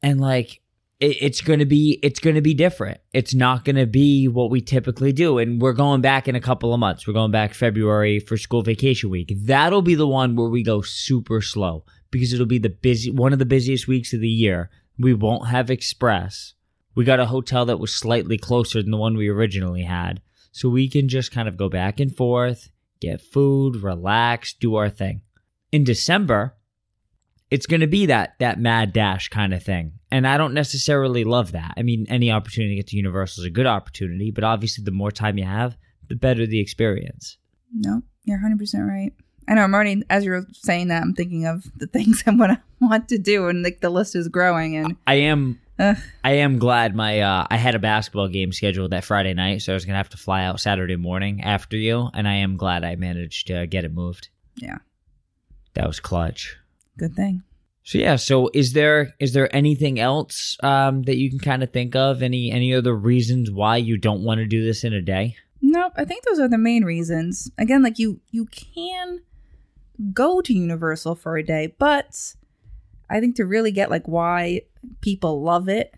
And 0.02 0.20
like 0.20 0.60
it, 0.98 1.16
it's 1.20 1.40
gonna 1.40 1.64
be 1.64 1.98
it's 2.02 2.20
gonna 2.20 2.42
be 2.42 2.52
different. 2.52 3.00
It's 3.14 3.32
not 3.32 3.64
gonna 3.64 3.86
be 3.86 4.28
what 4.28 4.50
we 4.50 4.60
typically 4.60 5.12
do. 5.12 5.38
And 5.38 5.60
we're 5.60 5.72
going 5.72 6.02
back 6.02 6.28
in 6.28 6.34
a 6.34 6.40
couple 6.40 6.74
of 6.74 6.80
months. 6.80 7.06
We're 7.06 7.14
going 7.14 7.30
back 7.30 7.54
February 7.54 8.20
for 8.20 8.36
school 8.36 8.62
vacation 8.62 9.08
week. 9.08 9.32
That'll 9.44 9.82
be 9.82 9.94
the 9.94 10.08
one 10.08 10.36
where 10.36 10.48
we 10.48 10.62
go 10.62 10.82
super 10.82 11.40
slow 11.40 11.84
because 12.10 12.32
it'll 12.32 12.46
be 12.46 12.58
the 12.58 12.68
busy 12.68 13.10
one 13.10 13.32
of 13.32 13.38
the 13.38 13.46
busiest 13.46 13.88
weeks 13.88 14.12
of 14.12 14.20
the 14.20 14.28
year. 14.28 14.70
We 14.98 15.14
won't 15.14 15.48
have 15.48 15.70
express. 15.70 16.54
We 16.94 17.04
got 17.04 17.20
a 17.20 17.26
hotel 17.26 17.64
that 17.66 17.78
was 17.78 17.94
slightly 17.94 18.36
closer 18.36 18.82
than 18.82 18.90
the 18.90 18.96
one 18.96 19.16
we 19.16 19.28
originally 19.28 19.82
had. 19.82 20.20
So 20.52 20.68
we 20.68 20.88
can 20.88 21.08
just 21.08 21.30
kind 21.30 21.48
of 21.48 21.56
go 21.56 21.68
back 21.68 22.00
and 22.00 22.14
forth, 22.14 22.70
get 23.00 23.22
food, 23.22 23.76
relax, 23.76 24.52
do 24.52 24.74
our 24.74 24.90
thing. 24.90 25.22
In 25.70 25.84
December, 25.84 26.56
it's 27.50 27.66
going 27.66 27.80
to 27.80 27.86
be 27.86 28.06
that 28.06 28.34
that 28.38 28.60
mad 28.60 28.92
dash 28.92 29.28
kind 29.28 29.54
of 29.54 29.62
thing. 29.62 29.92
And 30.10 30.26
I 30.26 30.36
don't 30.36 30.54
necessarily 30.54 31.24
love 31.24 31.52
that. 31.52 31.74
I 31.76 31.82
mean, 31.82 32.06
any 32.08 32.30
opportunity 32.30 32.74
to 32.74 32.76
get 32.76 32.88
to 32.88 32.96
Universal 32.96 33.42
is 33.42 33.46
a 33.46 33.50
good 33.50 33.66
opportunity, 33.66 34.30
but 34.30 34.44
obviously 34.44 34.84
the 34.84 34.90
more 34.90 35.12
time 35.12 35.38
you 35.38 35.44
have, 35.44 35.76
the 36.08 36.16
better 36.16 36.46
the 36.46 36.60
experience. 36.60 37.38
No, 37.72 38.02
you're 38.24 38.40
100% 38.40 38.88
right. 38.88 39.12
I 39.50 39.54
know 39.54 39.62
I'm 39.64 39.74
already, 39.74 40.02
as 40.08 40.24
you're 40.24 40.46
saying 40.52 40.88
that, 40.88 41.02
I'm 41.02 41.12
thinking 41.12 41.44
of 41.44 41.64
the 41.76 41.86
things 41.94 42.22
I'm 42.26 42.38
going 42.38 42.50
to 42.50 42.62
want 42.80 43.08
to 43.08 43.18
do, 43.18 43.48
and 43.48 43.62
like 43.62 43.80
the 43.80 43.90
list 43.90 44.14
is 44.16 44.28
growing. 44.28 44.76
And 44.76 44.96
I 45.06 45.14
am 45.16 45.60
Ugh. 45.78 45.96
I 46.22 46.32
am 46.32 46.58
glad 46.58 46.94
my 46.94 47.20
uh, 47.20 47.46
I 47.50 47.56
had 47.56 47.74
a 47.74 47.78
basketball 47.78 48.28
game 48.28 48.52
scheduled 48.52 48.92
that 48.92 49.02
Friday 49.04 49.34
night, 49.34 49.62
so 49.62 49.72
I 49.72 49.74
was 49.74 49.84
gonna 49.86 49.96
have 49.98 50.10
to 50.10 50.16
fly 50.18 50.44
out 50.44 50.60
Saturday 50.60 50.96
morning 50.96 51.42
after 51.42 51.76
you, 51.76 52.10
and 52.14 52.28
I 52.28 52.34
am 52.34 52.56
glad 52.56 52.84
I 52.84 52.96
managed 52.96 53.46
to 53.48 53.66
get 53.66 53.84
it 53.84 53.92
moved. 53.92 54.28
yeah, 54.56 54.78
That 55.74 55.86
was 55.86 55.98
clutch. 56.00 56.56
good 56.98 57.14
thing. 57.16 57.42
So 57.82 57.96
yeah, 57.98 58.16
so 58.16 58.50
is 58.52 58.74
there 58.74 59.14
is 59.18 59.32
there 59.32 59.54
anything 59.56 59.98
else 59.98 60.58
um, 60.62 61.02
that 61.04 61.16
you 61.16 61.30
can 61.30 61.38
kind 61.38 61.62
of 61.62 61.72
think 61.72 61.96
of? 61.96 62.22
Any 62.22 62.52
any 62.52 62.74
other 62.74 62.94
reasons 62.94 63.50
why 63.50 63.78
you 63.78 63.96
don't 63.96 64.22
want 64.22 64.38
to 64.38 64.46
do 64.46 64.62
this 64.62 64.84
in 64.84 64.92
a 64.92 65.00
day? 65.00 65.34
Nope, 65.62 65.94
I 65.96 66.04
think 66.04 66.24
those 66.24 66.38
are 66.38 66.48
the 66.48 66.58
main 66.58 66.84
reasons. 66.84 67.50
Again, 67.58 67.82
like 67.82 67.98
you, 67.98 68.20
you 68.30 68.46
can 68.46 69.20
go 70.12 70.40
to 70.40 70.52
Universal 70.52 71.16
for 71.16 71.36
a 71.36 71.42
day, 71.42 71.74
but 71.78 72.34
I 73.08 73.20
think 73.20 73.36
to 73.36 73.44
really 73.44 73.72
get 73.72 73.90
like 73.90 74.06
why 74.06 74.62
people 75.00 75.42
love 75.42 75.68
it, 75.68 75.94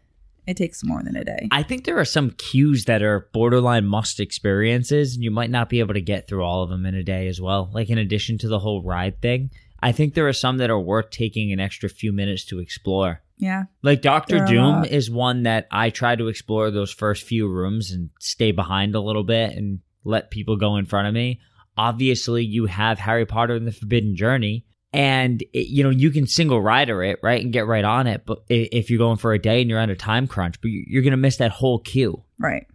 it 0.47 0.57
takes 0.57 0.83
more 0.83 1.03
than 1.03 1.17
a 1.17 1.25
day. 1.25 1.49
I 1.53 1.63
think 1.63 1.85
there 1.85 1.99
are 1.99 2.05
some 2.05 2.33
queues 2.33 2.87
that 2.87 3.03
are 3.03 3.29
borderline 3.33 3.87
must 3.87 4.19
experiences, 4.19 5.15
and 5.15 5.23
you 5.23 5.31
might 5.31 5.51
not 5.51 5.69
be 5.69 5.79
able 5.79 5.95
to 5.95 6.01
get 6.01 6.27
through 6.27 6.43
all 6.43 6.63
of 6.63 6.71
them 6.71 6.85
in 6.85 6.95
a 6.95 7.05
day 7.05 7.29
as 7.29 7.41
well. 7.41 7.71
Like 7.73 7.91
in 7.91 7.99
addition 7.99 8.39
to 8.39 8.49
the 8.49 8.59
whole 8.59 8.83
ride 8.83 9.21
thing, 9.23 9.51
I 9.83 9.93
think 9.93 10.15
there 10.15 10.29
are 10.29 10.33
some 10.33 10.59
that 10.59 10.71
are 10.71 10.81
worth 10.81 11.11
taking 11.11 11.53
an 11.53 11.61
extra 11.61 11.89
few 11.89 12.13
minutes 12.13 12.45
to 12.47 12.61
explore. 12.61 13.23
yeah, 13.39 13.65
Like 13.83 14.01
Doctor 14.03 14.37
There 14.37 14.45
are 14.45 14.47
a 14.47 14.51
Doom 14.51 14.85
is 14.85 15.11
one 15.11 15.43
that 15.43 15.67
I 15.71 15.91
try 15.91 16.17
to 16.17 16.29
explore 16.29 16.71
those 16.71 16.93
first 16.93 17.25
few 17.25 17.49
rooms 17.49 17.91
and 17.91 18.11
stay 18.21 18.53
behind 18.53 18.95
a 18.95 19.01
little 19.01 19.25
bit 19.25 19.57
and 19.57 19.81
let 20.05 20.31
people 20.31 20.57
go 20.57 20.77
in 20.77 20.87
front 20.87 21.09
of 21.09 21.15
me. 21.15 21.41
Obviously, 21.77 22.45
you 22.45 22.67
have 22.67 22.99
Harry 22.99 23.25
Potter 23.27 23.55
and 23.55 23.67
the 23.67 23.73
Forbidden 23.73 24.15
Journey, 24.17 24.65
and 24.93 25.41
it, 25.53 25.69
you 25.69 25.83
know 25.83 25.91
you 25.91 26.11
can 26.11 26.27
single 26.27 26.61
rider 26.61 27.03
it 27.03 27.19
right 27.23 27.43
and 27.43 27.53
get 27.53 27.67
right 27.67 27.85
on 27.85 28.07
it. 28.07 28.25
But 28.27 28.43
if 28.49 28.91
you're 28.91 28.99
going 28.99 29.17
for 29.17 29.33
a 29.33 29.39
day 29.41 29.61
and 29.61 29.71
you're 29.71 29.79
on 29.81 29.91
a 29.91 29.97
time 29.97 30.27
crunch, 30.27 30.61
but 30.61 30.69
you- 30.71 30.85
you're 30.87 31.03
gonna 31.03 31.17
miss 31.17 31.37
that 31.39 31.51
whole 31.53 31.79
queue. 31.79 32.23
right. 32.39 32.67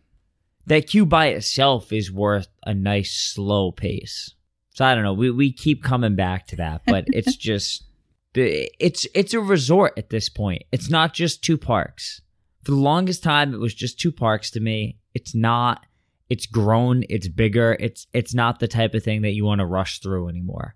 That 0.65 0.87
queue 0.87 1.05
by 1.05 1.27
itself 1.27 1.93
is 1.93 2.11
worth 2.11 2.49
a 2.65 2.73
nice 2.73 3.13
slow 3.13 3.71
pace. 3.71 4.33
So 4.71 4.83
I 4.83 4.93
don't 4.95 5.03
know. 5.05 5.13
We 5.13 5.31
we 5.31 5.53
keep 5.53 5.81
coming 5.81 6.15
back 6.15 6.47
to 6.47 6.55
that, 6.57 6.81
but 6.85 7.05
it's 7.13 7.35
just 7.37 7.85
the- 8.33 8.69
it's 8.79 9.07
it's 9.15 9.33
a 9.33 9.39
resort 9.39 9.93
at 9.97 10.09
this 10.09 10.27
point. 10.27 10.63
It's 10.73 10.89
not 10.89 11.13
just 11.13 11.41
two 11.43 11.57
parks. 11.57 12.21
For 12.63 12.71
the 12.71 12.77
longest 12.77 13.23
time, 13.23 13.53
it 13.53 13.59
was 13.61 13.73
just 13.73 13.97
two 13.99 14.11
parks 14.11 14.51
to 14.51 14.59
me. 14.59 14.97
It's 15.13 15.33
not. 15.33 15.85
It's 16.29 16.45
grown. 16.45 17.03
It's 17.09 17.27
bigger. 17.27 17.77
It's 17.79 18.07
it's 18.13 18.33
not 18.33 18.59
the 18.59 18.67
type 18.67 18.93
of 18.93 19.03
thing 19.03 19.21
that 19.21 19.31
you 19.31 19.45
want 19.45 19.59
to 19.59 19.65
rush 19.65 19.99
through 19.99 20.29
anymore. 20.29 20.75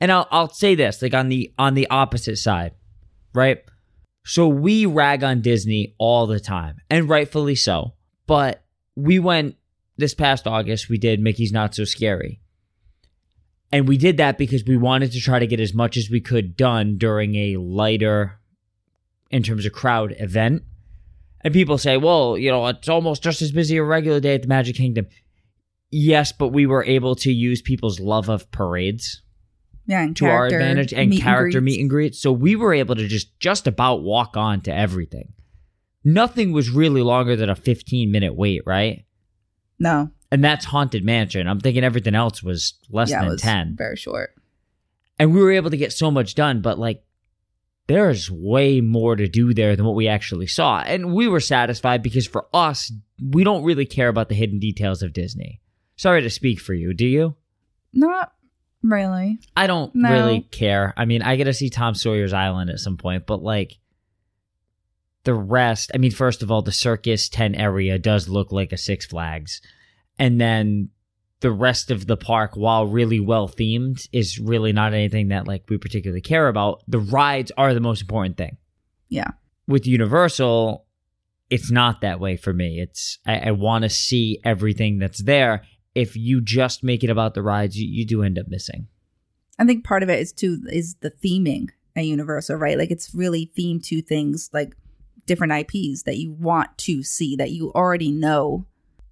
And 0.00 0.12
I'll 0.12 0.28
I'll 0.30 0.52
say 0.52 0.74
this 0.74 1.00
like 1.02 1.14
on 1.14 1.28
the 1.28 1.52
on 1.58 1.74
the 1.74 1.88
opposite 1.88 2.36
side, 2.36 2.72
right? 3.32 3.62
So 4.24 4.48
we 4.48 4.86
rag 4.86 5.22
on 5.22 5.40
Disney 5.40 5.94
all 5.98 6.26
the 6.26 6.40
time, 6.40 6.80
and 6.90 7.08
rightfully 7.08 7.54
so. 7.54 7.94
But 8.26 8.64
we 8.96 9.18
went 9.18 9.56
this 9.96 10.14
past 10.14 10.46
August. 10.46 10.88
We 10.88 10.98
did 10.98 11.20
Mickey's 11.20 11.52
Not 11.52 11.74
So 11.74 11.84
Scary. 11.84 12.40
And 13.72 13.88
we 13.88 13.96
did 13.96 14.16
that 14.18 14.38
because 14.38 14.64
we 14.64 14.76
wanted 14.76 15.12
to 15.12 15.20
try 15.20 15.38
to 15.38 15.46
get 15.46 15.60
as 15.60 15.74
much 15.74 15.96
as 15.96 16.10
we 16.10 16.20
could 16.20 16.56
done 16.56 16.98
during 16.98 17.34
a 17.34 17.56
lighter, 17.56 18.38
in 19.30 19.42
terms 19.42 19.66
of 19.66 19.72
crowd 19.72 20.14
event. 20.18 20.62
And 21.46 21.54
people 21.54 21.78
say, 21.78 21.96
well, 21.96 22.36
you 22.36 22.50
know, 22.50 22.66
it's 22.66 22.88
almost 22.88 23.22
just 23.22 23.40
as 23.40 23.52
busy 23.52 23.76
a 23.76 23.84
regular 23.84 24.18
day 24.18 24.34
at 24.34 24.42
the 24.42 24.48
Magic 24.48 24.74
Kingdom. 24.74 25.06
Yes, 25.92 26.32
but 26.32 26.48
we 26.48 26.66
were 26.66 26.82
able 26.84 27.14
to 27.14 27.30
use 27.30 27.62
people's 27.62 28.00
love 28.00 28.28
of 28.28 28.50
parades 28.50 29.22
Yeah, 29.86 30.00
and 30.02 30.16
to 30.16 30.26
our 30.26 30.46
advantage 30.46 30.92
and 30.92 31.08
meet 31.10 31.22
character 31.22 31.60
greets. 31.60 31.64
meet 31.76 31.80
and 31.82 31.88
greets. 31.88 32.20
So 32.20 32.32
we 32.32 32.56
were 32.56 32.74
able 32.74 32.96
to 32.96 33.06
just 33.06 33.38
just 33.38 33.68
about 33.68 34.02
walk 34.02 34.36
on 34.36 34.60
to 34.62 34.74
everything. 34.74 35.34
Nothing 36.02 36.50
was 36.50 36.68
really 36.68 37.00
longer 37.02 37.36
than 37.36 37.48
a 37.48 37.54
15 37.54 38.10
minute 38.10 38.34
wait, 38.34 38.62
right? 38.66 39.04
No, 39.78 40.10
And 40.32 40.42
that's 40.42 40.64
Haunted 40.64 41.04
Mansion. 41.04 41.46
I'm 41.46 41.60
thinking 41.60 41.84
everything 41.84 42.16
else 42.16 42.42
was 42.42 42.74
less 42.90 43.10
yeah, 43.10 43.18
it 43.18 43.22
than 43.22 43.30
was 43.30 43.40
10. 43.42 43.74
very 43.78 43.96
short. 43.96 44.30
And 45.20 45.32
we 45.32 45.40
were 45.40 45.52
able 45.52 45.70
to 45.70 45.76
get 45.76 45.92
so 45.92 46.10
much 46.10 46.34
done, 46.34 46.60
but 46.60 46.76
like 46.76 47.04
there's 47.88 48.30
way 48.30 48.80
more 48.80 49.14
to 49.16 49.28
do 49.28 49.54
there 49.54 49.76
than 49.76 49.84
what 49.86 49.94
we 49.94 50.08
actually 50.08 50.46
saw. 50.48 50.80
And 50.80 51.14
we 51.14 51.28
were 51.28 51.40
satisfied 51.40 52.02
because 52.02 52.26
for 52.26 52.46
us, 52.52 52.92
we 53.22 53.44
don't 53.44 53.62
really 53.64 53.86
care 53.86 54.08
about 54.08 54.28
the 54.28 54.34
hidden 54.34 54.58
details 54.58 55.02
of 55.02 55.12
Disney. 55.12 55.60
Sorry 55.96 56.20
to 56.22 56.30
speak 56.30 56.60
for 56.60 56.74
you, 56.74 56.92
do 56.92 57.06
you? 57.06 57.36
Not 57.92 58.32
really. 58.82 59.38
I 59.56 59.66
don't 59.66 59.94
No. 59.94 60.10
really 60.10 60.40
care. 60.50 60.92
I 60.96 61.04
mean, 61.04 61.22
I 61.22 61.36
get 61.36 61.44
to 61.44 61.54
see 61.54 61.70
Tom 61.70 61.94
Sawyer's 61.94 62.32
Island 62.32 62.70
at 62.70 62.80
some 62.80 62.96
point, 62.96 63.24
but 63.26 63.42
like 63.42 63.78
the 65.24 65.34
rest, 65.34 65.90
I 65.94 65.98
mean, 65.98 66.10
first 66.10 66.42
of 66.42 66.50
all, 66.50 66.62
the 66.62 66.72
Circus 66.72 67.28
10 67.28 67.54
area 67.54 67.98
does 67.98 68.28
look 68.28 68.52
like 68.52 68.72
a 68.72 68.76
Six 68.76 69.06
Flags. 69.06 69.60
And 70.18 70.40
then 70.40 70.90
the 71.40 71.50
rest 71.52 71.90
of 71.90 72.06
the 72.06 72.16
park, 72.16 72.56
while 72.56 72.86
really 72.86 73.20
well 73.20 73.48
themed, 73.48 74.08
is 74.12 74.38
really 74.38 74.72
not 74.72 74.94
anything 74.94 75.28
that 75.28 75.46
like 75.46 75.64
we 75.68 75.78
particularly 75.78 76.20
care 76.20 76.48
about. 76.48 76.82
The 76.88 76.98
rides 76.98 77.52
are 77.56 77.74
the 77.74 77.80
most 77.80 78.00
important 78.00 78.36
thing. 78.36 78.56
Yeah. 79.08 79.32
With 79.68 79.86
Universal, 79.86 80.86
it's 81.50 81.70
not 81.70 82.00
that 82.00 82.20
way 82.20 82.36
for 82.36 82.52
me. 82.52 82.80
It's 82.80 83.18
I, 83.26 83.48
I 83.48 83.50
want 83.52 83.82
to 83.82 83.90
see 83.90 84.40
everything 84.44 84.98
that's 84.98 85.22
there. 85.22 85.62
If 85.94 86.16
you 86.16 86.40
just 86.40 86.84
make 86.84 87.04
it 87.04 87.10
about 87.10 87.34
the 87.34 87.42
rides, 87.42 87.78
you, 87.78 87.88
you 87.88 88.06
do 88.06 88.22
end 88.22 88.38
up 88.38 88.46
missing. 88.48 88.88
I 89.58 89.64
think 89.64 89.84
part 89.84 90.02
of 90.02 90.10
it 90.10 90.20
is 90.20 90.32
too 90.32 90.62
is 90.68 90.96
the 90.96 91.10
theming 91.10 91.70
at 91.94 92.04
Universal, 92.04 92.56
right? 92.56 92.78
Like 92.78 92.90
it's 92.90 93.14
really 93.14 93.50
themed 93.58 93.84
to 93.84 94.02
things 94.02 94.50
like 94.52 94.76
different 95.26 95.52
IPs 95.52 96.02
that 96.04 96.16
you 96.16 96.32
want 96.32 96.76
to 96.78 97.02
see 97.02 97.36
that 97.36 97.50
you 97.50 97.72
already 97.72 98.10
know. 98.10 98.66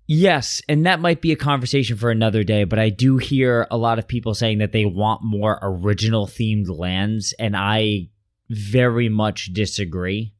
Yes, 0.06 0.60
and 0.68 0.84
that 0.84 1.00
might 1.00 1.22
be 1.22 1.32
a 1.32 1.36
conversation 1.36 1.96
for 1.96 2.10
another 2.10 2.44
day, 2.44 2.64
but 2.64 2.78
I 2.78 2.90
do 2.90 3.16
hear 3.16 3.66
a 3.70 3.78
lot 3.78 3.98
of 3.98 4.06
people 4.06 4.34
saying 4.34 4.58
that 4.58 4.72
they 4.72 4.84
want 4.84 5.24
more 5.24 5.58
original 5.62 6.26
themed 6.26 6.68
lands, 6.68 7.32
and 7.38 7.56
I 7.56 8.10
very 8.50 9.08
much 9.08 9.52
disagree. 9.54 10.34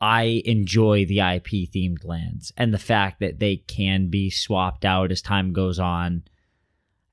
I 0.00 0.42
enjoy 0.44 1.06
the 1.06 1.20
IP 1.20 1.70
themed 1.72 2.04
lands 2.04 2.52
and 2.56 2.74
the 2.74 2.78
fact 2.78 3.20
that 3.20 3.38
they 3.38 3.56
can 3.56 4.08
be 4.08 4.28
swapped 4.28 4.84
out 4.84 5.10
as 5.10 5.22
time 5.22 5.52
goes 5.52 5.78
on. 5.78 6.24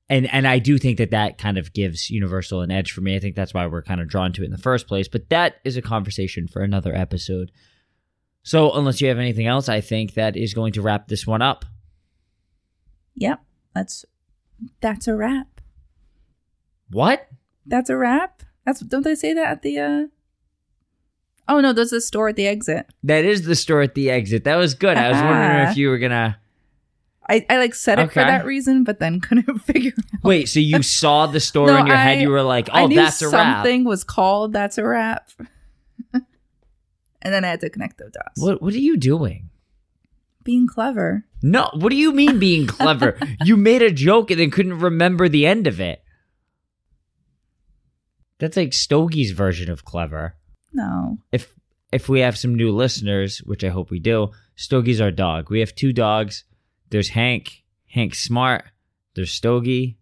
And 0.08 0.30
and 0.34 0.46
I 0.46 0.58
do 0.58 0.76
think 0.76 0.98
that 0.98 1.12
that 1.12 1.38
kind 1.38 1.56
of 1.56 1.72
gives 1.72 2.10
Universal 2.10 2.60
an 2.60 2.70
edge 2.70 2.92
for 2.92 3.00
me. 3.00 3.16
I 3.16 3.20
think 3.20 3.36
that's 3.36 3.54
why 3.54 3.66
we're 3.66 3.82
kind 3.82 4.02
of 4.02 4.08
drawn 4.08 4.32
to 4.34 4.42
it 4.42 4.46
in 4.46 4.50
the 4.50 4.58
first 4.58 4.86
place, 4.86 5.08
but 5.08 5.30
that 5.30 5.56
is 5.64 5.78
a 5.78 5.82
conversation 5.82 6.46
for 6.46 6.60
another 6.60 6.94
episode. 6.94 7.52
So, 8.42 8.70
unless 8.72 9.00
you 9.00 9.08
have 9.08 9.18
anything 9.18 9.46
else, 9.46 9.70
I 9.70 9.80
think 9.80 10.14
that 10.14 10.36
is 10.36 10.52
going 10.52 10.74
to 10.74 10.82
wrap 10.82 11.08
this 11.08 11.26
one 11.26 11.40
up. 11.40 11.64
Yep. 13.16 13.40
That's 13.74 14.04
that's 14.80 15.08
a 15.08 15.14
wrap. 15.14 15.60
What? 16.90 17.28
That's 17.66 17.90
a 17.90 17.96
wrap. 17.96 18.42
That's 18.64 18.80
don't 18.80 19.02
they 19.02 19.14
say 19.14 19.32
that 19.34 19.46
at 19.48 19.62
the 19.62 19.78
uh 19.78 20.02
Oh 21.46 21.60
no, 21.60 21.72
there's 21.72 21.92
a 21.92 22.00
store 22.00 22.28
at 22.30 22.36
the 22.36 22.46
exit. 22.46 22.86
That 23.02 23.24
is 23.24 23.42
the 23.44 23.54
store 23.54 23.82
at 23.82 23.94
the 23.94 24.10
exit. 24.10 24.44
That 24.44 24.56
was 24.56 24.74
good. 24.74 24.96
I 24.96 25.08
was 25.10 25.16
wondering 25.20 25.66
Ah. 25.66 25.70
if 25.70 25.76
you 25.76 25.88
were 25.90 25.98
gonna 25.98 26.38
I, 27.28 27.44
I 27.48 27.56
like 27.58 27.74
said 27.74 27.98
it 27.98 28.12
for 28.12 28.20
Okay. 28.20 28.28
that 28.30 28.44
reason, 28.44 28.84
but 28.84 28.98
then 29.00 29.18
couldn't 29.26 29.58
figure 29.60 29.92
out. 30.14 30.22
wait. 30.24 30.46
So 30.48 30.60
you 30.60 30.82
saw 30.82 31.26
the 31.26 31.40
store 31.40 31.68
No, 31.68 31.78
in 31.78 31.86
your 31.86 31.96
head. 31.96 32.18
I- 32.18 32.20
You 32.20 32.28
were 32.30 32.42
like, 32.42 32.68
I 32.70 32.82
"Oh, 32.82 32.86
knew 32.86 32.96
that's 32.96 33.22
a 33.22 33.28
wrap." 33.28 33.56
something 33.64 33.84
was 33.84 34.04
called 34.04 34.52
that's 34.52 34.76
a 34.78 34.84
wrap. 34.84 35.30
and 36.12 36.22
then 37.22 37.44
I 37.44 37.48
had 37.48 37.60
to 37.60 37.70
connect 37.70 37.96
the 37.98 38.10
dots. 38.10 38.40
What 38.40 38.60
What 38.62 38.74
are 38.74 38.78
you 38.78 38.96
doing? 38.96 39.48
Being 40.44 40.66
clever. 40.66 41.24
No. 41.42 41.70
What 41.74 41.88
do 41.90 41.96
you 41.96 42.12
mean 42.12 42.38
being 42.38 42.66
clever? 42.66 43.18
you 43.44 43.56
made 43.56 43.82
a 43.82 43.90
joke 43.90 44.30
and 44.30 44.38
then 44.38 44.50
couldn't 44.50 44.78
remember 44.78 45.28
the 45.28 45.46
end 45.46 45.66
of 45.66 45.80
it. 45.80 46.02
That's 48.38 48.56
like 48.56 48.70
Stogie's 48.70 49.30
version 49.32 49.70
of 49.70 49.84
clever. 49.84 50.36
No. 50.72 51.18
if 51.32 51.52
if 51.92 52.08
we 52.08 52.20
have 52.20 52.36
some 52.36 52.54
new 52.56 52.72
listeners, 52.72 53.38
which 53.38 53.62
I 53.62 53.68
hope 53.68 53.90
we 53.90 54.00
do, 54.00 54.32
Stogie's 54.56 55.00
our 55.00 55.12
dog. 55.12 55.48
We 55.50 55.60
have 55.60 55.74
two 55.74 55.92
dogs. 55.92 56.42
There's 56.90 57.10
Hank, 57.10 57.62
Hank 57.86 58.14
Smart. 58.16 58.64
There's 59.14 59.30
Stogie, 59.30 59.96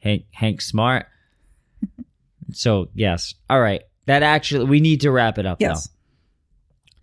Hank 0.00 0.24
Hank 0.32 0.60
Smart. 0.60 1.06
so 2.52 2.88
yes, 2.94 3.34
all 3.48 3.60
right. 3.60 3.82
That 4.06 4.22
actually 4.22 4.66
we 4.66 4.80
need 4.80 5.00
to 5.00 5.10
wrap 5.10 5.38
it 5.38 5.46
up 5.46 5.60
Yes. 5.60 5.88
though. 5.88 5.93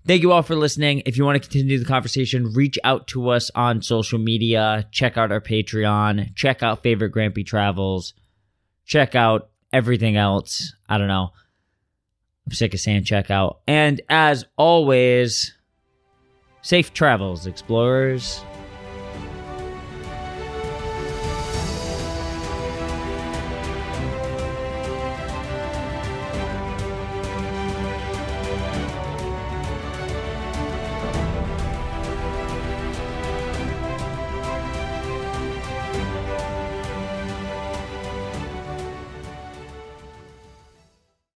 Thank 0.05 0.23
you 0.23 0.31
all 0.31 0.41
for 0.41 0.55
listening. 0.55 1.03
If 1.05 1.15
you 1.15 1.25
want 1.25 1.41
to 1.41 1.47
continue 1.47 1.77
the 1.77 1.85
conversation, 1.85 2.53
reach 2.53 2.79
out 2.83 3.07
to 3.09 3.29
us 3.29 3.51
on 3.53 3.83
social 3.83 4.17
media. 4.17 4.87
Check 4.91 5.15
out 5.15 5.31
our 5.31 5.41
Patreon. 5.41 6.35
Check 6.35 6.63
out 6.63 6.81
Favorite 6.81 7.13
Grampy 7.13 7.45
Travels. 7.45 8.15
Check 8.85 9.13
out 9.13 9.49
everything 9.71 10.17
else. 10.17 10.73
I 10.89 10.97
don't 10.97 11.07
know. 11.07 11.29
I'm 12.45 12.51
sick 12.51 12.73
of 12.73 12.79
saying 12.79 13.03
check 13.03 13.29
out. 13.29 13.61
And 13.67 14.01
as 14.09 14.43
always, 14.57 15.53
safe 16.63 16.93
travels, 16.93 17.45
explorers. 17.45 18.41